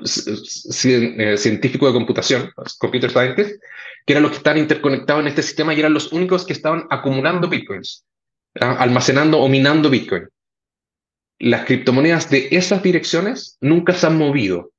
[0.05, 3.61] científico de computación, computer scientist,
[4.05, 6.85] que eran los que estaban interconectados en este sistema y eran los únicos que estaban
[6.89, 8.05] acumulando bitcoins,
[8.55, 10.27] almacenando o minando bitcoin.
[11.37, 14.71] Las criptomonedas de esas direcciones nunca se han movido.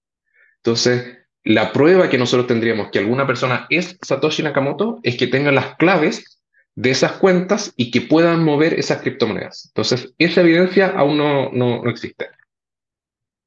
[0.59, 5.53] Entonces, la prueba que nosotros tendríamos que alguna persona es Satoshi Nakamoto es que tenga
[5.53, 6.41] las claves
[6.75, 9.67] de esas cuentas y que puedan mover esas criptomonedas.
[9.67, 12.29] Entonces, esa evidencia aún no, no, no existe.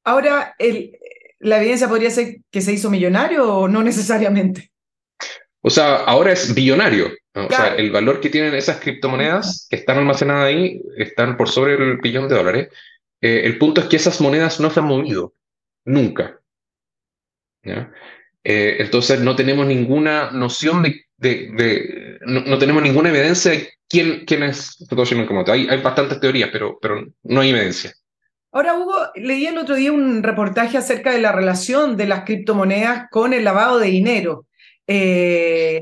[0.03, 0.97] Ahora, el,
[1.39, 4.71] ¿la evidencia podría ser que se hizo millonario o no necesariamente?
[5.61, 7.11] O sea, ahora es billonario.
[7.33, 11.75] O sea, el valor que tienen esas criptomonedas que están almacenadas ahí están por sobre
[11.75, 12.69] el billón de dólares.
[13.21, 15.33] Eh, el punto es que esas monedas no se han movido
[15.85, 16.39] nunca.
[17.63, 24.43] Eh, entonces no tenemos ninguna noción de, de, no, tenemos ninguna evidencia de quién, quién
[24.43, 25.51] es Satoshi Nakamoto.
[25.51, 27.93] Hay, hay bastantes teorías, pero, pero no hay evidencia.
[28.51, 33.07] Ahora, Hugo, leí el otro día un reportaje acerca de la relación de las criptomonedas
[33.11, 34.47] con el lavado de dinero.
[34.87, 35.81] Eh,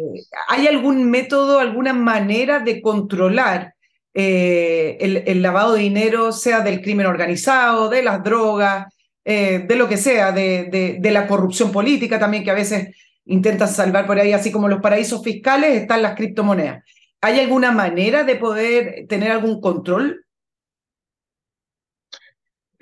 [0.49, 3.73] ¿Hay algún método, alguna manera de controlar
[4.13, 8.93] eh, el, lavado de dinero, sea del crimen organizado, de las drogas,
[9.23, 14.05] eh, de lo que sea, de, la corrupción política también, que a veces intentan salvar
[14.05, 16.83] por ahí, así como los paraísos fiscales, están las criptomonedas.
[17.21, 20.25] ¿Hay alguna manera de poder tener algún control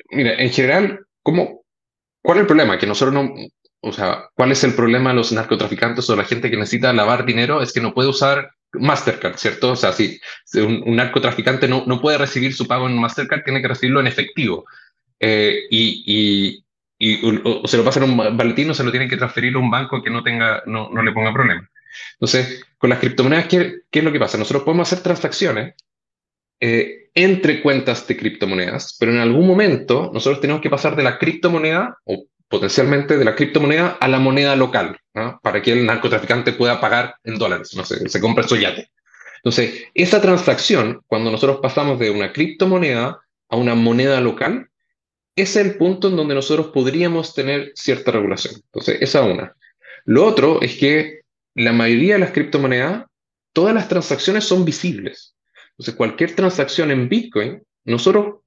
[0.10, 1.64] Mira, en general, ¿cómo,
[2.22, 2.78] ¿cuál es el problema?
[2.78, 3.34] Que nosotros no,
[3.82, 7.26] o sea, ¿cuál es el problema de los narcotraficantes o la gente que necesita lavar
[7.26, 7.62] dinero?
[7.62, 9.72] Es que no puede usar Mastercard, ¿cierto?
[9.72, 10.20] O sea, si
[10.56, 14.66] un, narcotraficante no, no puede recibir su pago en Mastercard, tiene que recibirlo en efectivo.
[15.20, 16.64] Eh, y,
[17.00, 19.60] y, o, se lo pasa en un baletín o se lo tienen que transferir a
[19.60, 21.70] un banco que no, tenga, no, no le ponga problema.
[22.14, 24.38] Entonces, con las criptomonedas, ¿qué, ¿qué, es lo que pasa?
[24.38, 25.76] Nosotros podemos hacer transacciones
[26.60, 31.18] eh, entre cuentas de criptomonedas, pero en algún momento nosotros tenemos que pasar de la
[31.18, 34.98] criptomoneda o potencialmente de la criptomoneda a la moneda local,
[35.42, 38.90] para que el narcotraficante pueda pagar en dólares, no sé, se compra su yate.
[39.38, 44.70] Entonces, esa transacción, cuando nosotros pasamos de una criptomoneda a una moneda local,
[45.36, 48.56] es el punto en donde nosotros podríamos tener cierta regulación.
[48.56, 49.54] Entonces, esa una.
[50.06, 51.22] Lo otro es que
[51.54, 53.06] la mayoría de las criptomonedas,
[53.54, 55.35] todas las transacciones son visibles.
[55.78, 58.38] Entonces, cualquier transacción en Bitcoin, nosotros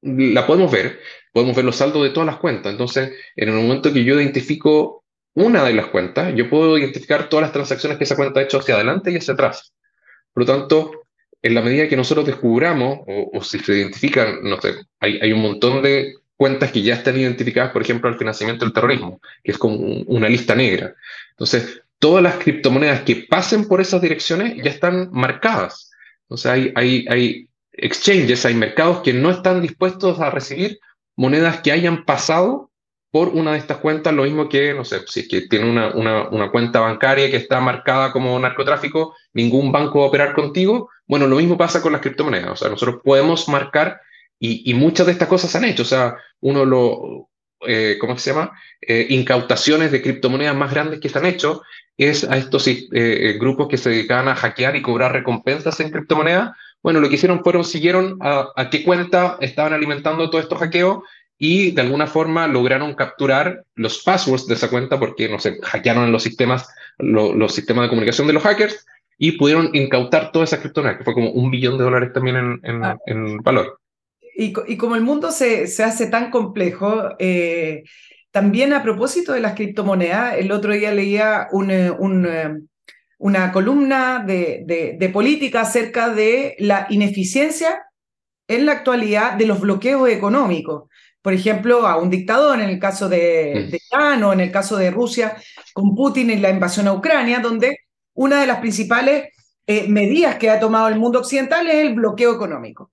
[0.00, 1.00] la podemos ver,
[1.32, 2.72] podemos ver los saldos de todas las cuentas.
[2.72, 5.04] Entonces, en el momento que yo identifico
[5.34, 8.58] una de las cuentas, yo puedo identificar todas las transacciones que esa cuenta ha hecho
[8.58, 9.72] hacia adelante y hacia atrás.
[10.32, 10.92] Por lo tanto,
[11.42, 15.82] en la medida que nosotros descubramos, o, si se identifican, no sé, hay, un montón
[15.82, 19.76] de cuentas que ya están identificadas, por ejemplo, al financiamiento del terrorismo, que es como
[19.76, 20.94] una lista negra.
[21.30, 25.87] Entonces, todas las criptomonedas que pasen por esas direcciones ya están marcadas.
[26.28, 30.78] O sea, hay, hay, hay exchanges, hay mercados que no están dispuestos a recibir
[31.16, 32.70] monedas que hayan pasado
[33.10, 35.94] por una de estas cuentas, lo mismo que, no sé, si es que tiene una,
[35.94, 40.90] una, una, cuenta bancaria que está marcada como narcotráfico, ningún banco va a operar contigo.
[41.06, 42.50] Bueno, lo mismo pasa con las criptomonedas.
[42.50, 44.00] O sea, nosotros podemos marcar,
[44.38, 45.82] y, y muchas de estas cosas se han hecho.
[45.82, 47.28] O sea, uno lo,
[47.66, 48.52] eh, ¿cómo se llama?
[48.80, 51.62] Eh, incautaciones de criptomonedas más grandes que se han hecho
[51.98, 56.52] es a estos eh, grupos que se dedicaban a hackear y cobrar recompensas en criptomonedas.
[56.80, 61.02] Bueno, lo que hicieron fueron, siguieron a, qué cuenta estaban alimentando todos estos hackeos
[61.36, 66.12] y de alguna forma lograron capturar los passwords de esa cuenta porque, no sé, hackearon
[66.12, 66.68] los sistemas,
[66.98, 68.86] los sistemas de comunicación de los hackers
[69.18, 72.60] y pudieron incautar todas esas criptomonedas, que fue como un billón de dólares también en,
[72.62, 72.96] en, ah.
[73.06, 73.80] en valor.
[74.36, 77.82] Y, y, como el mundo se, se hace tan complejo, eh,
[78.30, 82.54] también a propósito de las criptomonedas, el otro día leía un, eh, eh,
[83.18, 84.64] una columna de,
[84.98, 87.86] de, política acerca de la ineficiencia
[88.46, 90.84] en la actualidad de los bloqueos económicos.
[91.20, 93.70] Por ejemplo, a un dictador, en el caso de, mm.
[93.70, 95.36] de Irán o en el caso de Rusia,
[95.72, 97.78] con Putin en la invasión a Ucrania, donde
[98.14, 99.28] una de las principales
[99.70, 102.90] eh, medidas que ha tomado el mundo occidental es el bloqueo económico.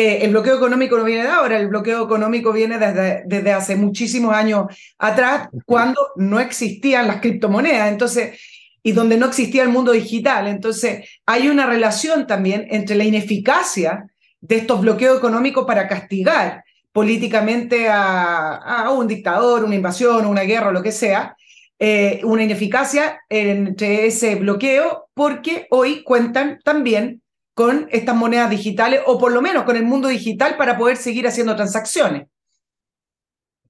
[0.00, 3.74] Eh, el bloqueo económico no viene de ahora, el bloqueo económico viene desde, desde hace
[3.74, 8.38] muchísimos años atrás, cuando no existían las criptomonedas, entonces,
[8.80, 10.46] y donde no existía el mundo digital.
[10.46, 14.06] Entonces, hay una relación también entre la ineficacia
[14.40, 20.70] de estos bloqueos económicos para castigar políticamente a, a un dictador, una invasión, una guerra,
[20.70, 21.36] lo que sea,
[21.80, 27.20] eh, una ineficacia entre ese bloqueo porque hoy cuentan también
[27.58, 31.26] con estas monedas digitales o por lo menos con el mundo digital para poder seguir
[31.26, 32.28] haciendo transacciones.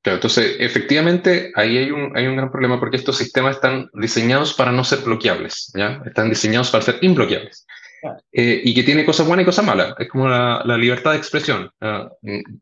[0.02, 4.52] Claro, entonces efectivamente ahí hay un, hay un gran problema porque estos sistemas están diseñados
[4.52, 6.02] para no ser bloqueables, ¿ya?
[6.04, 7.66] Están diseñados para ser imbloqueables.
[8.30, 9.94] Eh, y que tiene cosas buenas y cosas malas.
[9.98, 11.70] Es como la, la libertad de expresión.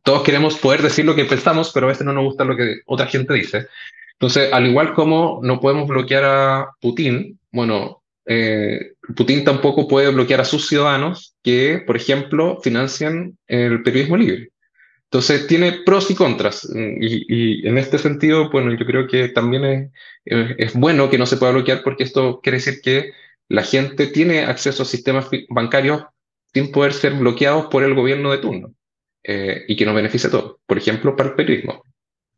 [0.05, 2.83] todos queremos poder decir lo que pensamos, pero a veces no nos gusta lo que
[2.87, 3.67] otra gente dice.
[4.13, 10.41] Entonces, al igual como no podemos bloquear a Putin, bueno, eh, Putin tampoco puede bloquear
[10.41, 14.51] a sus ciudadanos que, por ejemplo, financian el periodismo libre.
[15.05, 16.69] Entonces, tiene pros y contras.
[16.75, 19.91] Y, en este sentido, bueno, yo creo que también es,
[20.59, 23.13] es, bueno que no se pueda bloquear porque esto quiere decir que
[23.49, 26.03] la gente tiene acceso a sistemas bancarios
[26.53, 28.75] sin poder ser bloqueados por el gobierno de turno
[29.23, 30.57] eh, y que nos beneficia a todos.
[30.67, 31.83] Por ejemplo, para el periodismo.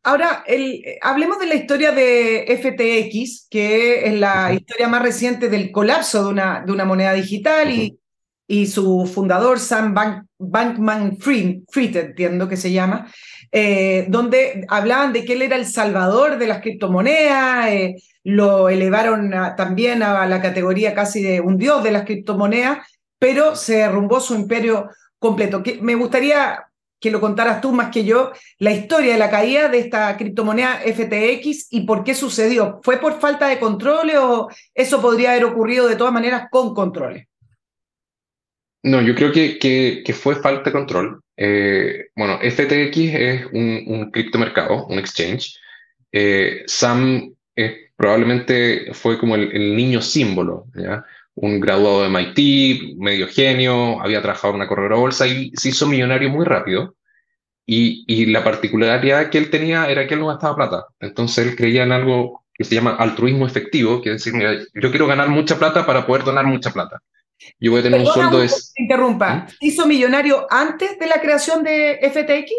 [0.03, 5.71] Ahora, el, hablemos de la historia de FTX, que es la historia más reciente del
[5.71, 7.99] colapso de una, de una moneda digital y,
[8.47, 13.11] y, su fundador, Sam Bank, Bankman Fried, entiendo que se llama,
[13.51, 19.31] eh, donde hablaban de que él era el salvador de las criptomonedas, eh, lo elevaron
[19.57, 22.79] también a la categoría casi de un dios de las criptomonedas,
[23.17, 24.89] pero se derrumbó su imperio
[25.19, 25.61] completo.
[25.61, 26.68] Que me gustaría
[26.99, 30.81] que lo contaras tú más que yo, la historia de la caída de esta criptomoneda
[30.85, 32.79] FTX y por qué sucedió.
[32.83, 37.25] ¿Fue por falta de controles o eso podría haber ocurrido de todas maneras con controles?
[38.83, 41.21] No, yo creo que, que, fue falta de control.
[41.35, 45.57] Eh, bueno, FTX es un, un criptomercado, un exchange.
[46.11, 47.33] Eh, Sam
[47.99, 51.03] probablemente fue como el, el niño símbolo, ¿ya?
[51.41, 55.87] Un graduado de MIT, medio genio, había trabajado en una corredora bolsa y se hizo
[55.87, 56.95] millonario muy rápido.
[57.65, 60.85] Y, y, la particularidad que él tenía era que él no gastaba plata.
[60.99, 64.89] Entonces él creía en algo que se llama altruismo efectivo, que es decir, mira, yo
[64.89, 66.99] quiero ganar mucha plata para poder donar mucha plata.
[67.59, 68.49] Yo voy a tener un sueldo de...
[68.75, 69.47] Interrumpa, ¿Mm?
[69.61, 72.51] ¿hizo millonario antes de la creación de FTX?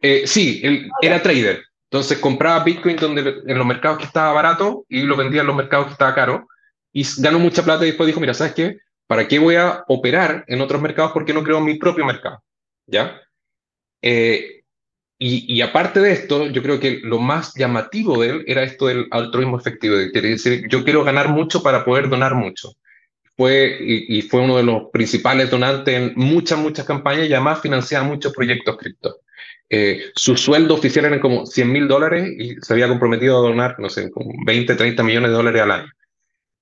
[0.00, 1.62] Eh, sí, él era trader.
[1.90, 5.56] Entonces compraba Bitcoin donde, en los mercados que estaba barato y lo vendía en los
[5.56, 6.48] mercados que estaba caro
[6.92, 8.78] y ganó mucha plata y después dijo, mira, ¿sabes qué?
[9.06, 12.42] ¿Para qué voy a operar en otros mercados porque no creo mi propio mercado?
[12.86, 13.20] ¿Ya?
[14.02, 14.62] Eh,
[15.24, 19.06] y, aparte de esto, yo creo que lo más llamativo de él era esto del
[19.12, 22.72] altruismo efectivo, de quiere decir, yo quiero ganar mucho para poder donar mucho.
[23.36, 28.04] Fue, y, fue uno de los principales donantes en muchas, muchas campañas y además financiaba
[28.04, 29.20] muchos proyectos cripto.
[29.70, 33.76] Eh, su sueldo oficial era como 100 mil dólares y se había comprometido a donar,
[33.78, 35.92] no sé, como 20, 30 millones de dólares al año.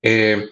[0.01, 0.47] Eh,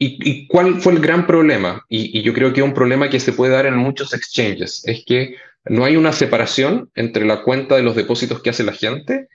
[0.00, 1.84] y, cuál fue el gran problema?
[1.88, 5.04] Y, yo creo que es un problema que se puede dar en muchos exchanges, es
[5.04, 9.28] que no hay una separación entre la cuenta de los depósitos que hace la gente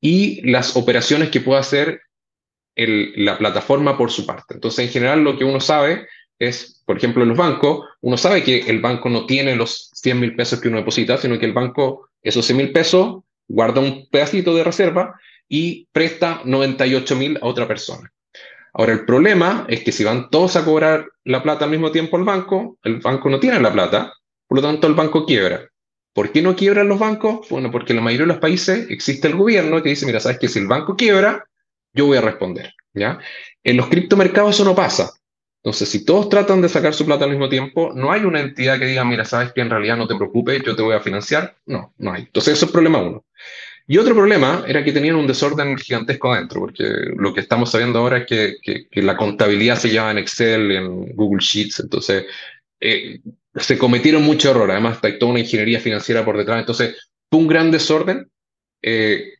[0.00, 2.00] y las operaciones que puede hacer
[2.76, 4.54] la plataforma por su parte.
[4.54, 6.06] Entonces, en general, lo que uno sabe
[6.38, 10.20] es, por ejemplo, en los bancos, uno sabe que el banco no tiene los 100
[10.20, 14.08] mil pesos que uno deposita, sino que el banco, esos 100 mil pesos, guarda un
[14.10, 18.12] pedacito de reserva y presta 98 mil a otra persona.
[18.78, 22.18] Ahora, el problema es que si van todos a cobrar la plata al mismo tiempo
[22.18, 24.12] al banco, el banco no tiene la plata,
[24.46, 25.66] por lo tanto el banco quiebra.
[26.12, 27.48] ¿Por qué no quiebran los bancos?
[27.48, 30.38] Bueno, porque en la mayoría de los países existe el gobierno que dice, mira, sabes
[30.38, 31.46] que si el banco quiebra,
[31.94, 32.74] yo voy a responder.
[32.92, 33.18] ¿ya?
[33.64, 35.10] En los criptomercados eso no pasa.
[35.62, 38.78] Entonces, si todos tratan de sacar su plata al mismo tiempo, no hay una entidad
[38.78, 41.56] que diga, mira, sabes que en realidad no te preocupes, yo te voy a financiar.
[41.64, 42.24] No, no hay.
[42.24, 43.24] Entonces, eso es problema uno.
[43.88, 46.84] Y otro problema era que tenían un desorden gigantesco adentro, porque
[47.16, 51.14] lo que estamos sabiendo ahora es que, que, la contabilidad se lleva en Excel, en
[51.14, 52.26] Google Sheets, entonces
[52.80, 53.20] eh,
[53.54, 56.96] se cometieron muchos errores, además hay toda una ingeniería financiera por detrás, entonces
[57.30, 58.28] fue un gran desorden
[58.82, 59.34] eh,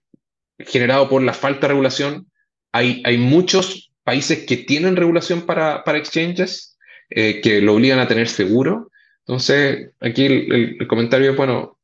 [0.59, 2.31] generado por la falta de regulación.
[2.73, 6.79] Hay, hay muchos países que tienen regulación para, para exchanges,
[7.11, 8.93] eh, que lo obligan a tener seguro.
[9.27, 11.76] Entonces, aquí el, el comentario es, bueno,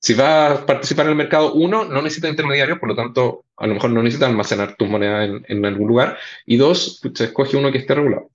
[0.00, 3.66] si va a participar en el mercado, uno, no necesita intermediarios, por lo tanto, a
[3.66, 6.18] lo mejor no necesita almacenar tus monedas en, algún lugar.
[6.46, 8.30] Y dos, se escoge uno que esté regulado.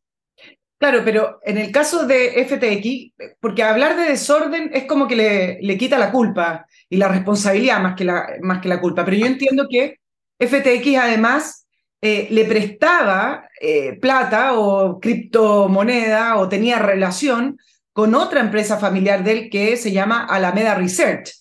[0.78, 5.62] Claro, pero en el caso de FTX, porque hablar de desorden es como que le,
[5.62, 9.16] le quita la culpa y la responsabilidad más que la, más que la culpa, pero
[9.16, 10.00] yo entiendo que
[10.40, 11.64] FTX además
[12.02, 17.58] eh, le prestaba eh, plata o criptomoneda o tenía relación
[17.94, 21.32] con otra empresa familiar de él que se llama Alameda Research,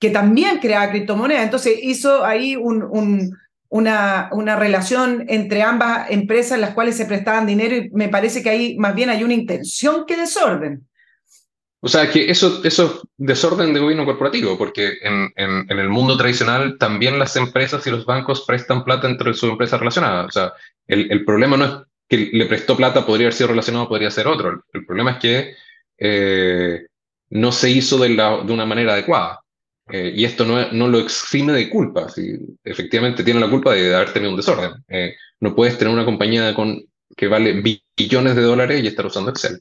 [0.00, 1.42] que también creaba criptomoneda.
[1.42, 3.36] Entonces hizo ahí un, un,
[3.68, 8.50] una, relación entre ambas empresas en las cuales se prestaban dinero y me parece que
[8.50, 10.86] ahí más bien hay una intención que desorden.
[11.82, 16.76] O sea, que eso, eso es desorden de gobierno corporativo, porque en, el mundo tradicional
[16.78, 20.26] también las empresas y los bancos prestan plata entre sus empresas relacionadas.
[20.26, 20.52] O sea,
[20.86, 21.72] el, problema no es
[22.06, 24.62] que le prestó plata, podría haber sido relacionado, podría ser otro.
[24.74, 25.54] El, problema es que
[25.96, 26.86] eh,
[27.30, 29.39] no se hizo de una manera adecuada.
[29.92, 32.08] Eh, y esto no, no, lo exime de culpa.
[32.08, 34.72] Si efectivamente tiene la culpa de haber tenido un desorden.
[34.88, 36.82] Eh, no puedes tener una compañía con,
[37.16, 37.62] que vale
[37.96, 39.58] billones de dólares y estar usando Excel.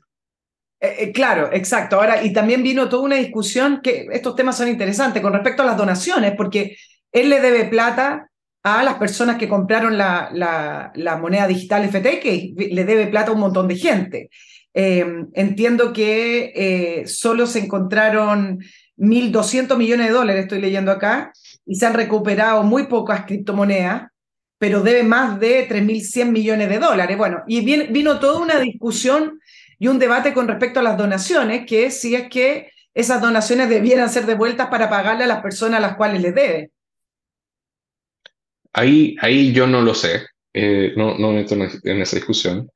[0.81, 1.97] Eh, claro, exacto.
[1.97, 5.65] Ahora, y también vino toda una discusión que estos temas son interesantes con respecto a
[5.65, 6.77] las donaciones, porque
[7.11, 8.29] él le debe plata
[8.63, 13.31] a las personas que compraron la, la, la moneda digital FT, que le debe plata
[13.31, 14.29] a un montón de gente.
[14.73, 18.59] Entiendo que solo se encontraron
[18.99, 21.31] 1.200 millones de dólares, estoy leyendo acá,
[21.65, 24.09] y se han recuperado muy pocas criptomonedas,
[24.57, 27.17] pero debe más de 3.100 millones de dólares.
[27.17, 29.39] Bueno, y vino, vino toda una discusión
[29.79, 33.69] y un debate con respecto a las donaciones, que es si es que esas donaciones
[33.69, 36.71] debieran ser devueltas para pagarle a las personas a las cuales les debe.
[38.73, 42.69] Ahí, ahí yo no lo sé, eh, no, no me meto en esa discusión.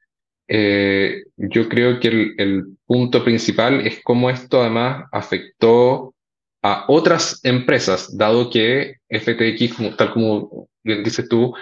[0.55, 6.13] Eh, yo creo que el, punto principal es cómo esto además afectó
[6.61, 11.55] a otras empresas, dado que FTX, tal como bien dices tú,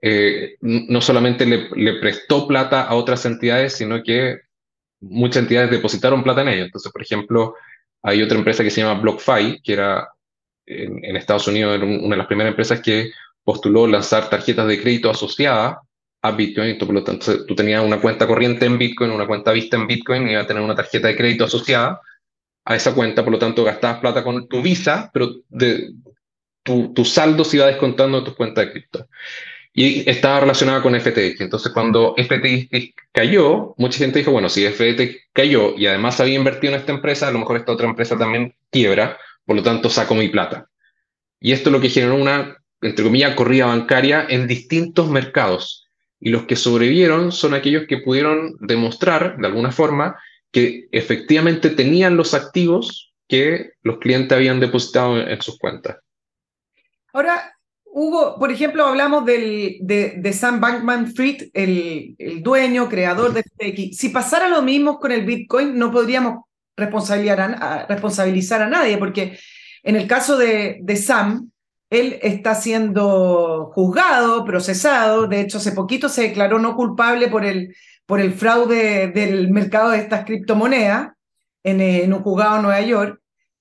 [0.00, 4.38] eh, no solamente le, le, prestó plata a otras entidades, sino que
[5.00, 6.64] muchas entidades depositaron plata en ello.
[6.64, 7.54] Entonces, por ejemplo,
[8.02, 10.08] hay otra empresa que se llama BlockFi, que era
[10.64, 13.10] en, en Estados Unidos era una de las primeras empresas que
[13.44, 15.76] postuló lanzar tarjetas de crédito asociadas
[16.22, 16.78] a Bitcoin.
[16.78, 20.28] Por lo tanto, tú tenías una cuenta corriente en Bitcoin, una cuenta vista en Bitcoin
[20.28, 22.00] y iba a tener una tarjeta de crédito asociada
[22.64, 23.22] a esa cuenta.
[23.24, 25.92] Por lo tanto, gastabas plata con tu Visa, pero de,
[26.62, 29.08] tu, tu saldo se iba descontando de tus cuentas de cripto
[29.78, 31.40] y estaba relacionada con FTX.
[31.40, 36.74] Entonces, cuando FTX cayó, mucha gente dijo, bueno, si FTX cayó y además había invertido
[36.74, 40.16] en esta empresa, a lo mejor esta otra empresa también quiebra, por lo tanto saco
[40.16, 40.68] mi plata.
[41.38, 45.87] Y esto es lo que generó una, entre comillas, corrida bancaria en distintos mercados.
[46.20, 50.16] Y los que sobrevivieron son aquellos que pudieron demostrar, de alguna forma,
[50.50, 55.98] que efectivamente tenían los activos que los clientes habían depositado en sus cuentas.
[57.12, 57.52] Ahora,
[57.84, 63.42] Hugo, por ejemplo, hablamos del, de, de, Sam Bankman Fried, el, el, dueño, creador de
[63.42, 63.96] FTX.
[63.96, 66.44] Si pasara lo mismo con el Bitcoin, no podríamos
[66.76, 69.38] responsabilizar a, responsabilizar a nadie, porque
[69.82, 71.50] en el caso de, de, Sam,
[71.90, 75.26] él está siendo juzgado, procesado.
[75.26, 77.74] De hecho, hace poquito se declaró no culpable por el,
[78.06, 81.12] por el fraude del mercado de estas criptomonedas
[81.62, 83.20] en, en un juzgado en Nueva York.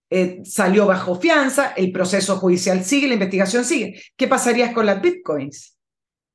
[0.10, 4.02] Eh, salió bajo fianza, el proceso judicial sigue, la investigación sigue.
[4.16, 5.78] ¿Qué pasaría con las bitcoins?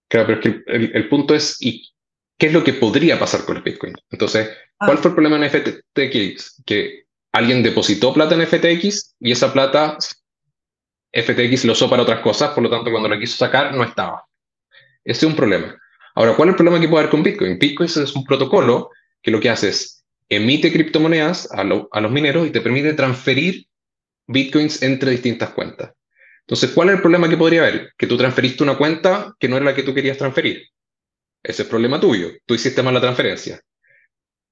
[0.09, 1.91] Claro, pero es que el, el, punto es, ¿y
[2.37, 3.97] qué es lo que podría pasar con los bitcoins?
[4.11, 5.01] Entonces, ¿cuál ah.
[5.01, 6.63] fue el problema en FTX?
[6.67, 9.97] Que alguien depositó plata en FTX y esa plata
[11.13, 14.25] FTX lo usó para otras cosas, por lo tanto, cuando la quiso sacar, no estaba.
[15.05, 15.77] Ese es un problema.
[16.15, 17.59] Ahora, ¿cuál es el problema que puede haber con Bitcoin?
[17.59, 18.91] Bitcoin es un protocolo
[19.21, 23.67] que lo que hace es emite criptomonedas a, lo, los mineros y te permite transferir
[24.27, 25.93] bitcoins entre distintas cuentas.
[26.41, 27.93] Entonces, ¿cuál es el problema que podría haber?
[27.99, 30.67] Que tú transferiste una cuenta que no era la que tú querías transferir.
[31.43, 32.31] Ese es problema tuyo.
[32.47, 33.61] Tú hiciste mal la transferencia.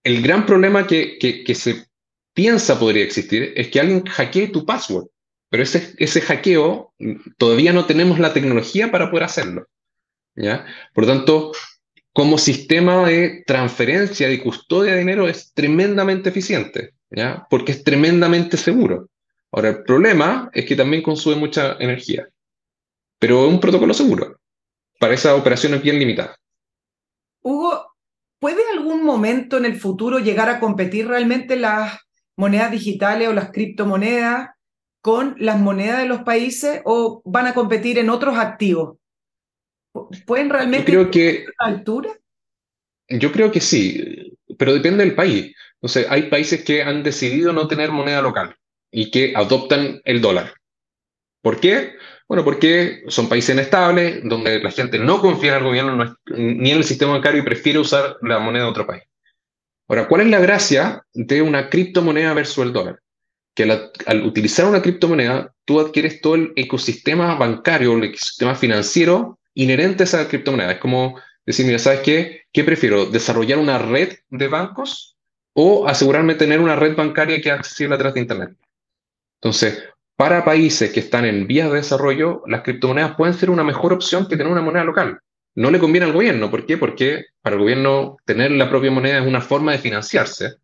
[0.04, 1.86] El gran problema que, que se
[2.34, 5.06] piensa podría existir es que alguien hackee tu password.
[5.50, 6.94] Pero ese, ese hackeo
[7.36, 9.66] todavía no tenemos la tecnología para poder hacerlo.
[10.36, 10.64] ¿ya?
[10.94, 11.52] Por lo tanto,
[12.12, 17.46] como sistema de transferencia y custodia de dinero es tremendamente eficiente, ¿ya?
[17.48, 19.08] Porque es tremendamente seguro.
[19.52, 22.28] Ahora, el problema es que también consume mucha energía,
[23.18, 24.38] pero es un protocolo seguro
[24.98, 26.36] para esas operaciones bien limitadas.
[27.42, 27.94] Hugo,
[28.38, 31.98] ¿puede algún momento en el futuro llegar a competir realmente las
[32.36, 34.50] monedas digitales o las criptomonedas
[35.00, 38.96] con las monedas de los países o van a competir en otros activos?
[40.26, 42.10] ¿Pueden realmente yo creo que, a altura?
[43.08, 45.54] Yo creo que sí, pero depende del país.
[45.74, 48.54] Entonces, hay países que han decidido no tener moneda local
[48.90, 50.52] y que adoptan el dólar.
[51.42, 51.94] ¿Por qué?
[52.28, 56.76] Bueno, porque son países inestables, donde la gente no confía en el gobierno ni en
[56.76, 59.02] el sistema bancario y prefiere usar la moneda de otro país.
[59.88, 63.00] Ahora, ¿cuál es la gracia de una criptomoneda versus el dólar?
[63.54, 63.64] Que
[64.06, 70.04] al, utilizar una criptomoneda, tú adquieres todo el ecosistema bancario, el ecosistema financiero inherente a
[70.04, 70.72] esa criptomoneda.
[70.72, 72.42] Es como decir, mira, ¿sabes qué?
[72.52, 73.06] ¿Qué prefiero?
[73.06, 75.16] ¿Desarrollar una red de bancos
[75.52, 78.56] o asegurarme tener una red bancaria que es accesible a través de Internet?
[79.40, 79.82] Entonces,
[80.16, 84.28] para países que están en vías de desarrollo, las criptomonedas pueden ser una mejor opción
[84.28, 85.18] que tener una moneda local.
[85.54, 86.50] No le conviene al gobierno.
[86.50, 86.76] ¿Por qué?
[86.76, 90.56] Porque para el gobierno tener la propia moneda es una forma de financiarse,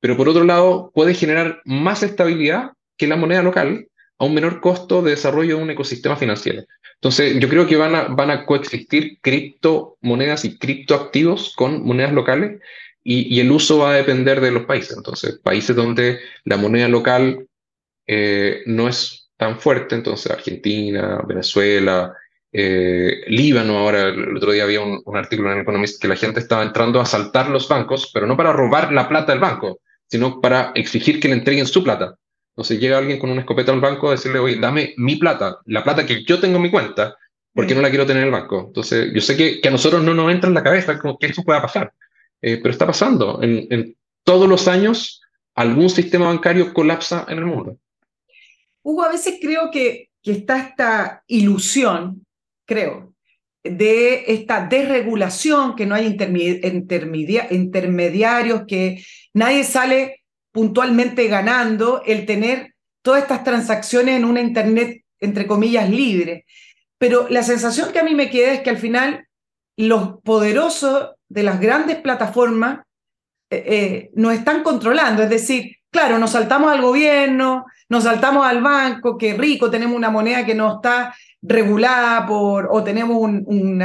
[0.00, 3.86] pero por otro lado puede generar más estabilidad que la moneda local
[4.18, 6.64] a un menor costo de desarrollo de un ecosistema financiero.
[6.94, 12.60] Entonces, yo creo que van a, van a coexistir criptomonedas y criptoactivos con monedas locales
[13.02, 14.96] y, el uso va a depender de los países.
[14.96, 17.46] Entonces, países donde la moneda local
[18.06, 22.14] eh, no es tan fuerte, entonces Argentina, Venezuela,
[22.52, 26.62] eh, Líbano, ahora el otro día había un, artículo en Economist que la gente estaba
[26.62, 29.80] entrando a asaltar los bancos, pero no para robar la plata del banco,
[30.10, 32.16] sino para exigir que le entreguen su plata.
[32.50, 35.84] Entonces llega alguien con una escopeta al banco a decirle, oye, dame mi plata, la
[35.84, 37.16] plata que yo tengo en mi cuenta,
[37.54, 38.64] porque no la quiero tener en el banco.
[38.66, 41.42] Entonces yo sé que, que a nosotros no nos entra en la cabeza que eso
[41.42, 41.92] pueda pasar,
[42.42, 43.40] eh, pero está pasando.
[43.42, 45.22] En, en todos los años
[45.54, 47.76] algún sistema bancario colapsa en el mundo.
[48.82, 52.24] Hugo, a veces creo que, que está esta ilusión
[52.70, 53.09] creo,
[53.62, 56.06] de esta desregulación, que no hay
[57.50, 59.04] intermediarios, que
[59.34, 66.46] nadie sale puntualmente ganando el tener todas estas transacciones en una Internet, entre comillas, libre.
[66.98, 69.26] Pero la sensación que a mí me queda es que al final
[69.76, 72.80] los poderosos de las grandes plataformas
[73.50, 75.22] eh, eh, nos están controlando.
[75.22, 80.10] Es decir, claro, nos saltamos al gobierno, nos saltamos al banco, qué rico, tenemos una
[80.10, 83.82] moneda que no está regulada por, o tenemos un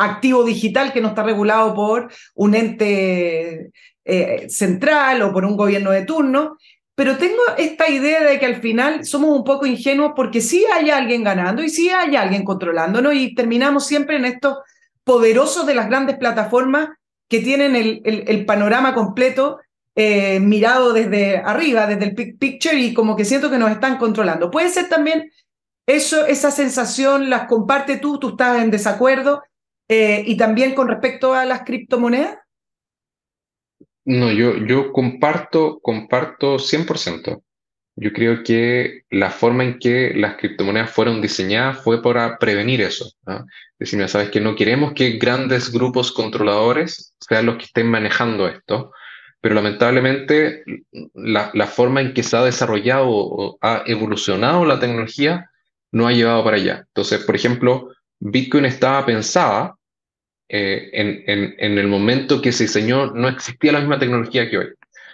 [0.00, 3.70] activo digital que no está regulado por un ente
[4.04, 6.56] eh, central o por un gobierno de turno,
[6.94, 10.90] pero tengo esta idea de que al final somos un poco ingenuos porque sí hay
[10.90, 14.56] alguien ganando y sí hay alguien controlándonos y terminamos siempre en estos
[15.04, 16.88] poderosos de las grandes plataformas
[17.28, 19.60] que tienen el, el, panorama completo
[19.94, 24.50] eh, mirado desde arriba, desde el picture y como que siento que nos están controlando.
[24.50, 25.30] Puede ser también
[25.96, 29.42] eso, esa sensación las comparte tú, tú estás en desacuerdo.
[29.88, 32.38] Eh, y también con respecto a las criptomonedas.
[34.04, 37.42] No, yo, yo comparto, comparto 100%.
[37.96, 43.10] Yo creo que la forma en que las criptomonedas fueron diseñadas fue para prevenir eso.
[43.26, 43.44] ¿no?
[43.80, 48.92] Decir, sabes que no queremos que grandes grupos controladores sean los que estén manejando esto,
[49.40, 50.62] pero lamentablemente
[51.14, 55.49] la, la forma en que se ha desarrollado o ha evolucionado la tecnología
[55.92, 56.84] no ha llevado para allá.
[56.86, 59.76] Entonces, por ejemplo, Bitcoin estaba pensada
[60.48, 64.68] eh, en, en, el momento que se diseñó, no existía la misma tecnología que hoy.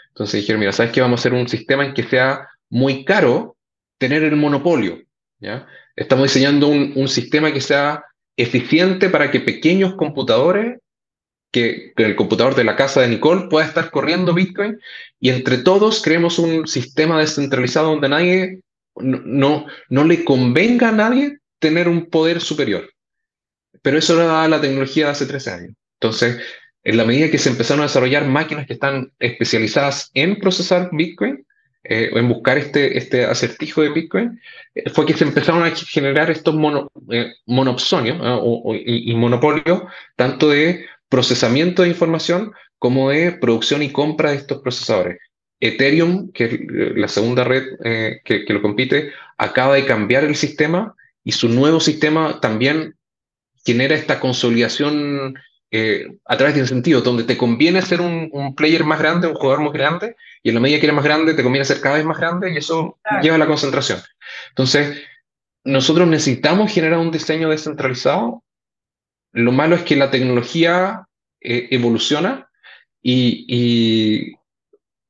[0.09, 1.01] Entonces dijeron, mira, ¿sabes qué?
[1.01, 3.57] Vamos a hacer un sistema en que sea muy caro
[3.99, 5.03] tener el monopolio.
[5.39, 5.67] ¿ya?
[5.95, 8.05] Estamos diseñando un, un sistema que sea
[8.37, 10.79] eficiente para que pequeños computadores,
[11.51, 14.79] que, el computador de la casa de Nicole pueda estar corriendo Bitcoin
[15.21, 18.61] y entre todos creemos un sistema descentralizado donde nadie
[18.99, 22.91] no, no, le convenga a nadie tener un poder superior.
[23.83, 25.75] Pero eso lo da la tecnología de hace 13 años.
[26.01, 26.39] Entonces,
[26.85, 31.47] en la medida que se empezaron a desarrollar máquinas que están especializadas en procesar Bitcoin,
[31.89, 34.41] eh, o en buscar este, este acertijo de Bitcoin,
[34.75, 38.19] eh, fue que se empezaron a generar estos mono, eh, monopsonios
[38.85, 39.83] y, y, monopolios,
[40.17, 45.19] tanto de procesamiento de información como de producción y compra de estos procesadores.
[45.61, 46.61] Ethereum, que es
[46.97, 50.95] la segunda red eh, que, lo compite, acaba de cambiar el sistema
[51.25, 52.97] y su nuevo sistema también
[53.65, 55.35] genera esta consolidación
[55.73, 59.65] eh, a través de incentivos, donde te conviene ser un, player más grande, un jugador
[59.65, 62.05] más grande, y en la medida que eres más grande, te conviene ser cada vez
[62.05, 63.99] más grande y eso lleva a la concentración.
[64.51, 65.03] Entonces,
[65.65, 68.45] nosotros necesitamos generar un diseño descentralizado.
[69.33, 71.07] Lo malo es que la tecnología
[71.41, 72.49] eh, evoluciona
[73.03, 74.35] y,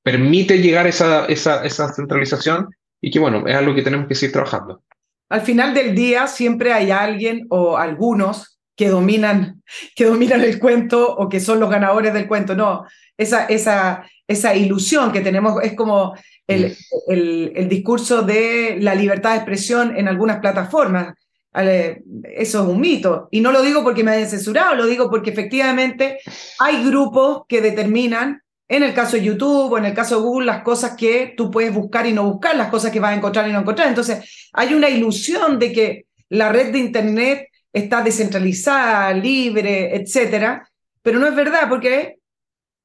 [0.06, 2.68] permite llegar a esa, esa, esa centralización
[3.00, 4.84] y que, bueno, es algo que tenemos que seguir trabajando.
[5.28, 9.64] Al final del día siempre hay alguien o algunos que dominan,
[9.96, 12.54] que dominan el cuento o que son los ganadores del cuento.
[12.54, 12.86] No,
[13.16, 16.14] esa, esa, esa ilusión que tenemos es como
[16.46, 16.76] el,
[17.08, 21.14] el, el, discurso de la libertad de expresión en algunas plataformas.
[21.52, 23.26] Eso es un mito.
[23.32, 26.20] Y no lo digo porque me hayan censurado, lo digo porque efectivamente
[26.60, 30.46] hay grupos que determinan en el caso de YouTube o en el caso de Google,
[30.46, 33.48] las cosas que tú puedes buscar y no buscar, las cosas que vas a encontrar
[33.48, 33.88] y no encontrar.
[33.88, 40.68] Entonces, hay una ilusión de que la red de Internet está descentralizada, libre, etcétera,
[41.02, 42.18] pero no es verdad porque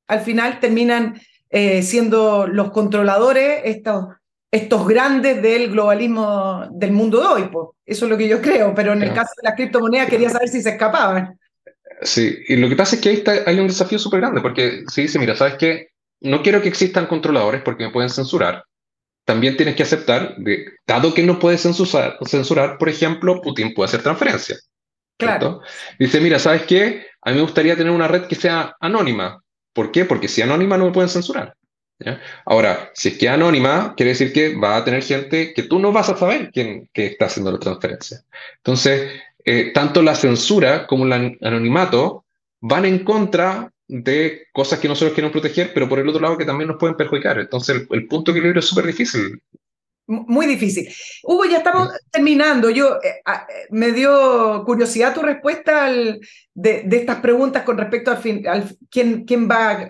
[0.07, 1.19] al final terminan
[1.49, 4.05] eh, siendo los controladores, estos,
[4.51, 7.49] estos grandes del globalismo del mundo de hoy.
[7.51, 7.69] Pues.
[7.85, 10.49] Eso es lo que yo creo, pero en el caso de las criptomonedas quería saber
[10.49, 11.39] si se escapaban.
[12.01, 14.83] Sí, y lo que pasa es que ahí está, hay un desafío súper grande, porque
[14.87, 15.89] si dice, mira, ¿sabes qué?
[16.19, 18.63] No quiero que existan controladores porque me pueden censurar.
[19.23, 23.87] También tienes que aceptar, de, dado que no puedes censurar, censurar, por ejemplo, Putin puede
[23.87, 24.57] hacer transferencia.
[25.17, 25.61] Claro.
[25.99, 27.05] Dice, mira, ¿sabes qué?
[27.21, 29.43] A mí me gustaría tener una red que sea anónima.
[29.73, 30.05] ¿Por qué?
[30.05, 31.55] Porque si anónima no me pueden censurar.
[32.45, 35.91] Ahora, si es que anónima, quiere decir que va a tener gente que tú no
[35.91, 38.21] vas a saber quién que está haciendo la transferencia.
[38.57, 42.25] Entonces, eh, tanto la censura como el anonimato
[42.59, 46.45] van en contra de cosas que nosotros queremos proteger, pero por el otro lado que
[46.45, 47.39] también nos pueden perjudicar.
[47.39, 49.41] Entonces, el, punto de equilibrio es súper difícil.
[50.07, 50.87] Muy difícil.
[51.23, 52.69] Hugo, ya estamos terminando.
[52.69, 55.91] Yo eh, eh, me dio curiosidad tu respuesta
[56.53, 59.89] de, estas preguntas con respecto al, fin, al quién, quién va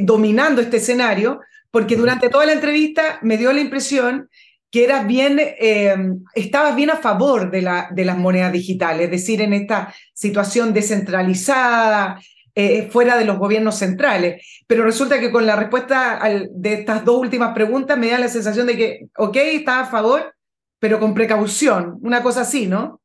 [0.00, 4.30] dominando este escenario, porque durante toda la entrevista me dio la impresión
[4.74, 5.94] que bien, eh,
[6.34, 10.74] estabas bien a favor de, la, de las monedas digitales, es decir, en esta situación
[10.74, 12.20] descentralizada,
[12.56, 14.44] eh, fuera de los gobiernos centrales.
[14.66, 16.20] Pero resulta que con la respuesta
[16.50, 20.34] de estas dos últimas preguntas me da la sensación de que, ok, estás a favor,
[20.80, 23.00] pero con precaución, una cosa así, ¿no?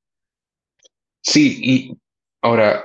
[1.22, 1.98] Sí, y
[2.42, 2.84] ahora,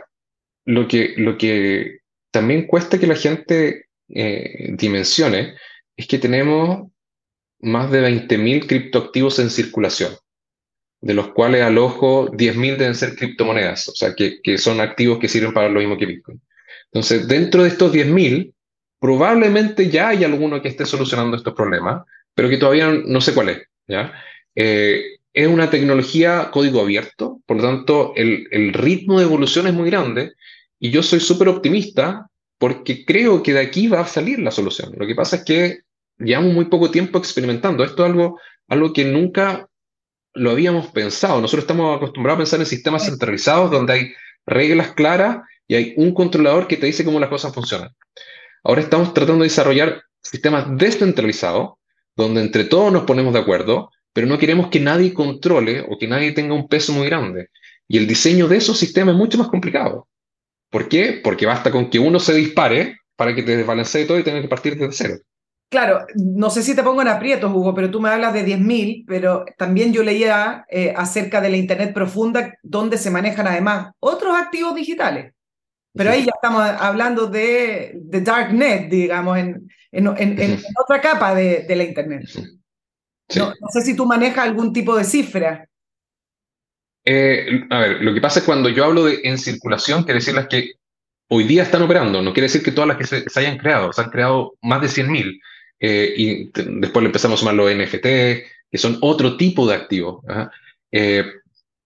[0.66, 5.55] lo que, lo que también cuesta que la gente eh, dimensione
[5.97, 6.91] es que tenemos
[7.65, 10.12] más de 20.000 criptoactivos en circulación,
[11.01, 15.19] de los cuales al ojo 10.000 deben ser criptomonedas, o sea, que, que, son activos
[15.19, 16.41] que sirven para lo mismo que Bitcoin.
[16.87, 18.53] Entonces, dentro de estos 10.000,
[19.01, 22.05] probablemente ya hay alguno que esté solucionando estos problemas,
[22.35, 23.62] pero que todavía no sé cuál es.
[23.89, 24.12] ¿ya?
[24.55, 29.75] Eh, es una tecnología código abierto, por lo tanto, el, el ritmo de evolución es
[29.75, 30.33] muy grande
[30.79, 34.93] y yo soy súper optimista porque creo que de aquí va a salir la solución.
[34.97, 35.84] Lo que pasa es que
[36.19, 37.85] llevamos muy poco tiempo experimentando.
[37.85, 39.69] Esto es algo, algo que nunca
[40.35, 41.41] lo habíamos pensado.
[41.41, 44.15] Nosotros estamos acostumbrados a pensar en sistemas centralizados donde hay
[44.47, 47.91] reglas claras y hay un controlador que te dice cómo las cosas funcionan.
[48.62, 51.75] Ahora estamos tratando de desarrollar sistemas descentralizados
[52.17, 56.07] donde entre todos nos ponemos de acuerdo, pero no queremos que nadie controle o que
[56.07, 57.49] nadie tenga un peso muy grande.
[57.89, 60.09] Y el diseño de esos sistemas es mucho más complicado.
[60.71, 61.21] ¿Por qué?
[61.23, 64.49] Porque basta con que uno se dispare para que te desbalancee todo y tengas que
[64.49, 65.15] partir desde cero.
[65.69, 69.05] Claro, no sé si te pongo en aprietos, Hugo, pero tú me hablas de 10.000,
[69.09, 74.37] pero también yo leía eh, acerca de la Internet profunda, donde se manejan además otros
[74.37, 75.33] activos digitales.
[75.93, 81.85] Pero ahí ya estamos hablando de, de Darknet, digamos, en, en, otra capa de, la
[81.85, 82.29] Internet.
[83.37, 85.69] No, sé si tú manejas algún tipo de cifra.
[87.05, 90.35] Eh, a ver, lo que pasa es cuando yo hablo de en circulación, quiere decir
[90.35, 90.73] las que
[91.29, 93.93] hoy día están operando, no quiere decir que todas las que se, se hayan creado,
[93.93, 95.41] se han creado más de 100.000.
[95.81, 100.25] Eh, y después le empezamos a sumar los NFT, que son otro tipo de activos.
[100.93, 101.25] Eh,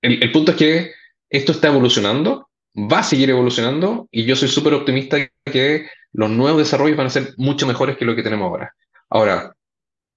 [0.02, 0.92] el, punto es que
[1.28, 6.58] esto está evolucionando, va a seguir evolucionando y yo soy súper optimista que los nuevos
[6.58, 8.74] desarrollos van a ser mucho mejores que lo que tenemos ahora.
[9.10, 9.54] Ahora,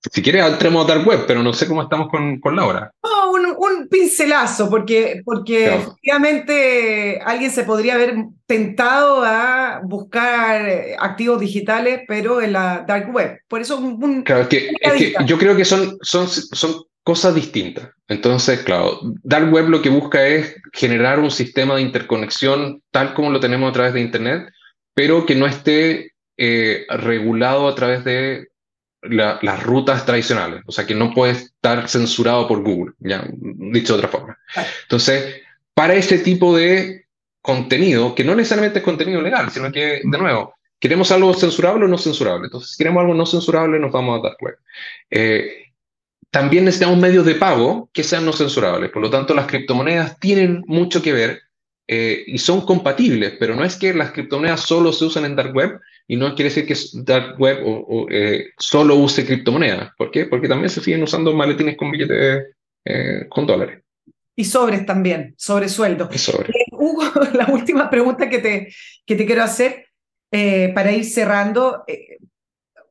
[0.09, 2.91] si quieres, entremos a Dark Web, pero no sé cómo estamos con, con Laura.
[3.03, 10.65] No, un, pincelazo, porque, porque efectivamente alguien se podría haber tentado a buscar
[10.99, 13.41] activos digitales, pero en la Dark Web.
[13.47, 17.89] Por eso un, Claro, es que, yo creo que son, son, son cosas distintas.
[18.07, 23.29] Entonces, claro, Dark Web lo que busca es generar un sistema de interconexión tal como
[23.29, 24.49] lo tenemos a través de Internet,
[24.93, 28.47] pero que no esté eh, regulado a través de
[29.01, 33.99] las rutas tradicionales, o sea que no puede estar censurado por Google, ya dicho de
[33.99, 34.37] otra forma.
[34.83, 35.41] Entonces,
[35.73, 37.05] para ese tipo de
[37.41, 41.87] contenido, que no necesariamente es contenido legal, sino que, de nuevo, queremos algo censurable o
[41.87, 42.45] no censurable.
[42.45, 44.55] Entonces, si queremos algo no censurable, nos vamos a dar web.
[45.09, 45.71] Eh,
[46.29, 48.91] también necesitamos medios de pago que sean no censurables.
[48.91, 51.41] Por lo tanto, las criptomonedas tienen mucho que ver
[51.87, 55.53] eh, y son compatibles, pero no es que las criptomonedas solo se usen en Dark
[55.53, 55.79] Web
[56.12, 59.91] y no quiere decir que Dark Web o, eh, solo use criptomonedas.
[59.97, 60.26] ¿Por qué?
[60.26, 62.47] Porque también se siguen usando maletines con billetes
[62.84, 63.82] eh, con dólares.
[64.36, 66.09] Y sobres también, sobre sueldo.
[66.74, 67.03] Hugo,
[67.34, 68.74] la última pregunta que te,
[69.05, 69.86] que te quiero hacer
[70.30, 71.86] para ir cerrando.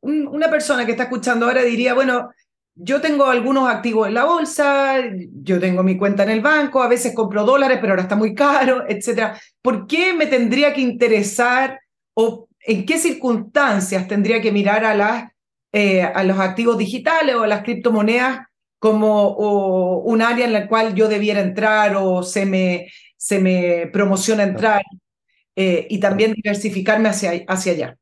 [0.01, 2.31] una persona que está escuchando ahora diría, bueno,
[2.75, 4.97] yo tengo algunos activos en la bolsa,
[5.43, 8.35] yo tengo mi cuenta en el banco, a veces compro dólares, pero ahora está muy
[8.35, 9.35] caro, etc.
[9.61, 11.81] ¿Por qué me tendría que interesar
[12.15, 15.31] o en qué circunstancias tendría que mirar a, las,
[15.73, 18.47] eh, a los activos digitales o a las criptomonedas
[18.79, 24.43] como un área en la cual yo debiera entrar o se me, se me promociona
[24.43, 24.83] entrar
[25.55, 27.97] eh, y también diversificarme hacia, hacia allá?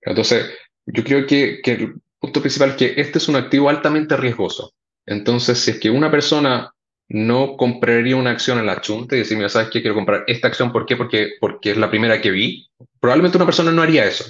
[0.00, 0.50] Entonces,
[0.86, 4.74] yo creo que, que el punto principal es que este es un activo altamente riesgoso.
[5.06, 6.73] Entonces, si es que una persona
[7.08, 9.80] no compraría una acción en la chunta y decir, mira, ¿sabes qué?
[9.80, 10.96] Quiero comprar esta acción, ¿por qué?
[10.96, 12.68] Porque, porque es la primera que vi.
[13.00, 14.24] Probablemente una persona no haría eso.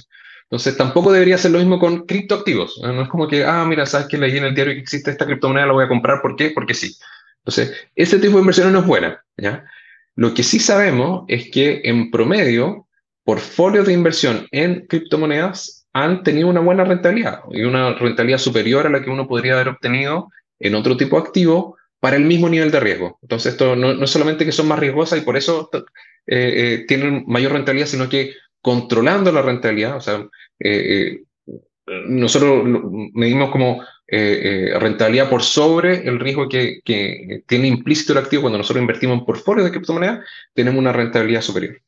[0.45, 2.81] Entonces, tampoco debería ser lo mismo con criptoactivos.
[2.83, 4.19] No es como que, ah, mira, ¿sabes qué?
[4.19, 6.51] Leí en el diario que existe esta criptomoneda, la voy a comprar, ¿por qué?
[6.51, 6.97] Porque sí.
[7.39, 9.65] Entonces, ese tipo de inversión no es buena, ¿ya?
[10.17, 12.87] Lo que sí sabemos es que en promedio,
[13.25, 18.91] portfolios de inversión en criptomonedas han tenido una buena rentabilidad y una rentabilidad superior a
[18.91, 22.71] la que uno podría haber obtenido en otro tipo de activo para el mismo nivel
[22.71, 23.19] de riesgo.
[23.23, 25.79] Entonces, esto no, es solamente que son más riesgosas y por eso eh,
[26.27, 30.29] eh, tienen mayor rentabilidad, sino que controlando la rentabilidad, o sea,
[30.59, 31.23] eh,
[31.87, 32.63] nosotros
[33.15, 38.83] medimos como rentabilidad por sobre el riesgo que, que, tiene implícito el activo cuando nosotros
[38.83, 41.81] invertimos en portfolios de criptomonedas, tenemos una rentabilidad superior.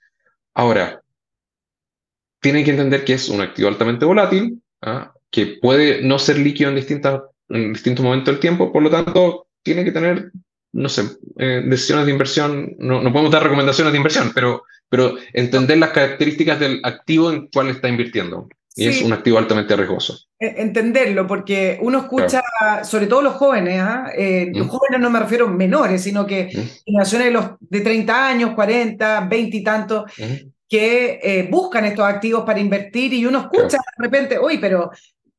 [0.55, 1.03] Ahora,
[2.41, 5.12] tienen que entender que es un activo altamente volátil, ¿ah?
[5.31, 9.45] que puede no ser líquido en, distintas, en distintos momentos del tiempo, por lo tanto,
[9.67, 10.31] tiene que tener,
[10.73, 11.03] no sé,
[11.39, 15.91] eh, decisiones de inversión, no, no, podemos dar recomendaciones de inversión, pero, pero entender las
[15.91, 18.49] características del activo en cual está invirtiendo.
[18.79, 20.19] Y es un activo altamente riesgoso.
[20.39, 22.43] E, entenderlo, porque uno escucha,
[22.85, 24.11] sobre todo los jóvenes, ¿ah?
[24.14, 26.85] eh, los jóvenes no me refiero menores, sino que mm.
[26.85, 32.05] generaciones de, los, de 30 años, 40, 20 y tantos, mm que eh, buscan estos
[32.05, 34.91] activos para invertir y uno escucha de repente, uy, pero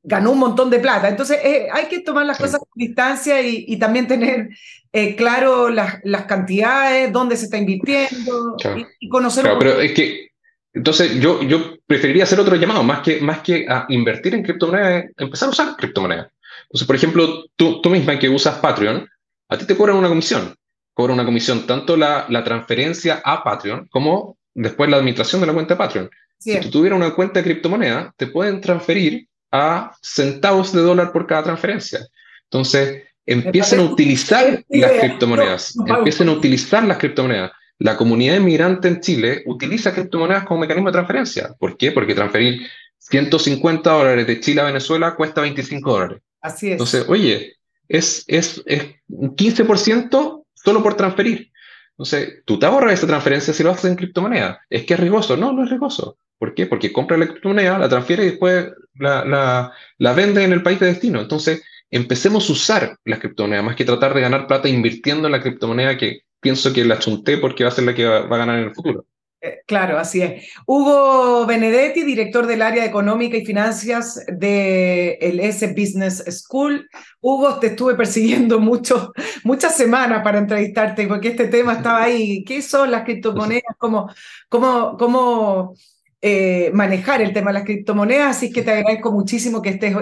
[0.08, 1.10] ganó un montón de plata.
[1.10, 4.50] Entonces eh, hay que tomar las cosas con distancia y, también tener
[4.94, 8.56] eh, claro las, las, cantidades, dónde se está invirtiendo
[9.02, 9.44] y, conocer.
[9.44, 10.30] Claro, pero es que,
[10.74, 15.12] entonces yo, yo preferiría hacer otro llamado, más que, más que a invertir en criptomonedas,
[15.18, 16.32] empezar a usar criptomonedas.
[16.64, 19.10] Entonces, por ejemplo, tú, tú misma que usas Patreon,
[19.50, 20.56] a ti te cobran una comisión.
[20.94, 25.54] Cobra una comisión tanto la, la transferencia a Patreon como después la administración de la
[25.54, 26.10] cuenta de Patreon.
[26.40, 31.28] Si tú tuvieras una cuenta de criptomoneda, te pueden transferir a centavos de dólar por
[31.28, 32.08] cada transferencia.
[32.44, 37.52] Entonces, empiecen a utilizar las criptomonedas, empiecen a utilizar las criptomonedas.
[37.80, 41.54] La comunidad inmigrante en Chile utiliza criptomonedas como mecanismo de transferencia.
[41.60, 41.92] ¿Por qué?
[41.92, 42.68] Porque transferir
[42.98, 46.22] 150 dólares de Chile a Venezuela cuesta 25 dólares.
[46.42, 46.72] Así es.
[46.74, 47.56] Entonces, oye,
[47.88, 51.52] es, es, es un 15% solo por transferir.
[51.92, 54.62] Entonces, tú te ahorras esa transferencia si lo haces en criptomoneda.
[54.70, 55.38] ¿Es que es riesgoso?
[55.38, 56.18] No, no es riesgoso.
[56.38, 56.66] ¿Por qué?
[56.66, 60.80] Porque compra la criptomoneda, la transfiere y después la, la, la vende en el país
[60.80, 61.20] de destino.
[61.20, 65.42] Entonces, empecemos a usar las criptomonedas más que tratar de ganar plata invirtiendo en la
[65.42, 68.60] criptomoneda que pienso que la chunté porque va a ser la que va a ganar
[68.60, 69.06] en el futuro.
[69.40, 70.52] Eh, claro, así es.
[70.66, 76.90] Hugo Benedetti, director del área económica y finanzas el S Business School.
[77.22, 79.12] Hugo, te estuve persiguiendo mucho,
[79.44, 82.44] muchas semanas para entrevistarte porque este tema estaba ahí.
[82.44, 83.76] ¿Qué son las criptomonedas?
[83.78, 84.10] ¿Cómo,
[84.50, 85.76] cómo, cómo
[86.22, 88.38] eh, manejar el tema de las criptomonedas?
[88.38, 89.96] Así que te agradezco muchísimo que estés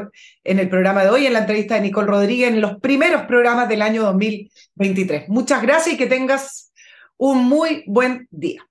[0.43, 3.67] en el programa de hoy, en la entrevista de Nicole Rodríguez, en los primeros programas
[3.69, 5.29] del año 2023.
[5.29, 6.71] Muchas gracias y que tengas
[7.17, 8.65] un muy buen día.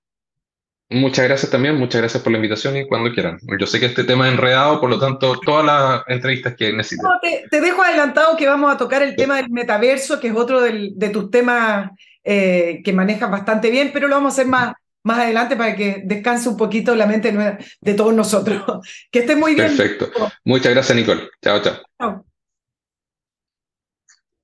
[0.89, 3.39] Muchas gracias también, muchas gracias por la invitación y cuando quieran.
[3.59, 7.09] Yo sé que este tema es enredado, por lo tanto, todas las entrevistas que necesiten.
[7.49, 11.09] te, dejo adelantado que vamos a tocar el tema del metaverso, que es otro de
[11.09, 11.89] tus temas
[12.23, 14.73] eh, que manejas bastante bien, pero lo vamos a hacer más,
[15.05, 17.31] más adelante para que descanse un poquito la mente
[17.79, 18.63] de todos nosotros.
[19.11, 19.67] Que esté muy bien.
[19.67, 20.09] Perfecto.
[20.43, 21.29] Muchas gracias, Nicole.
[21.41, 21.75] Chao, chao.
[21.99, 22.25] Chao.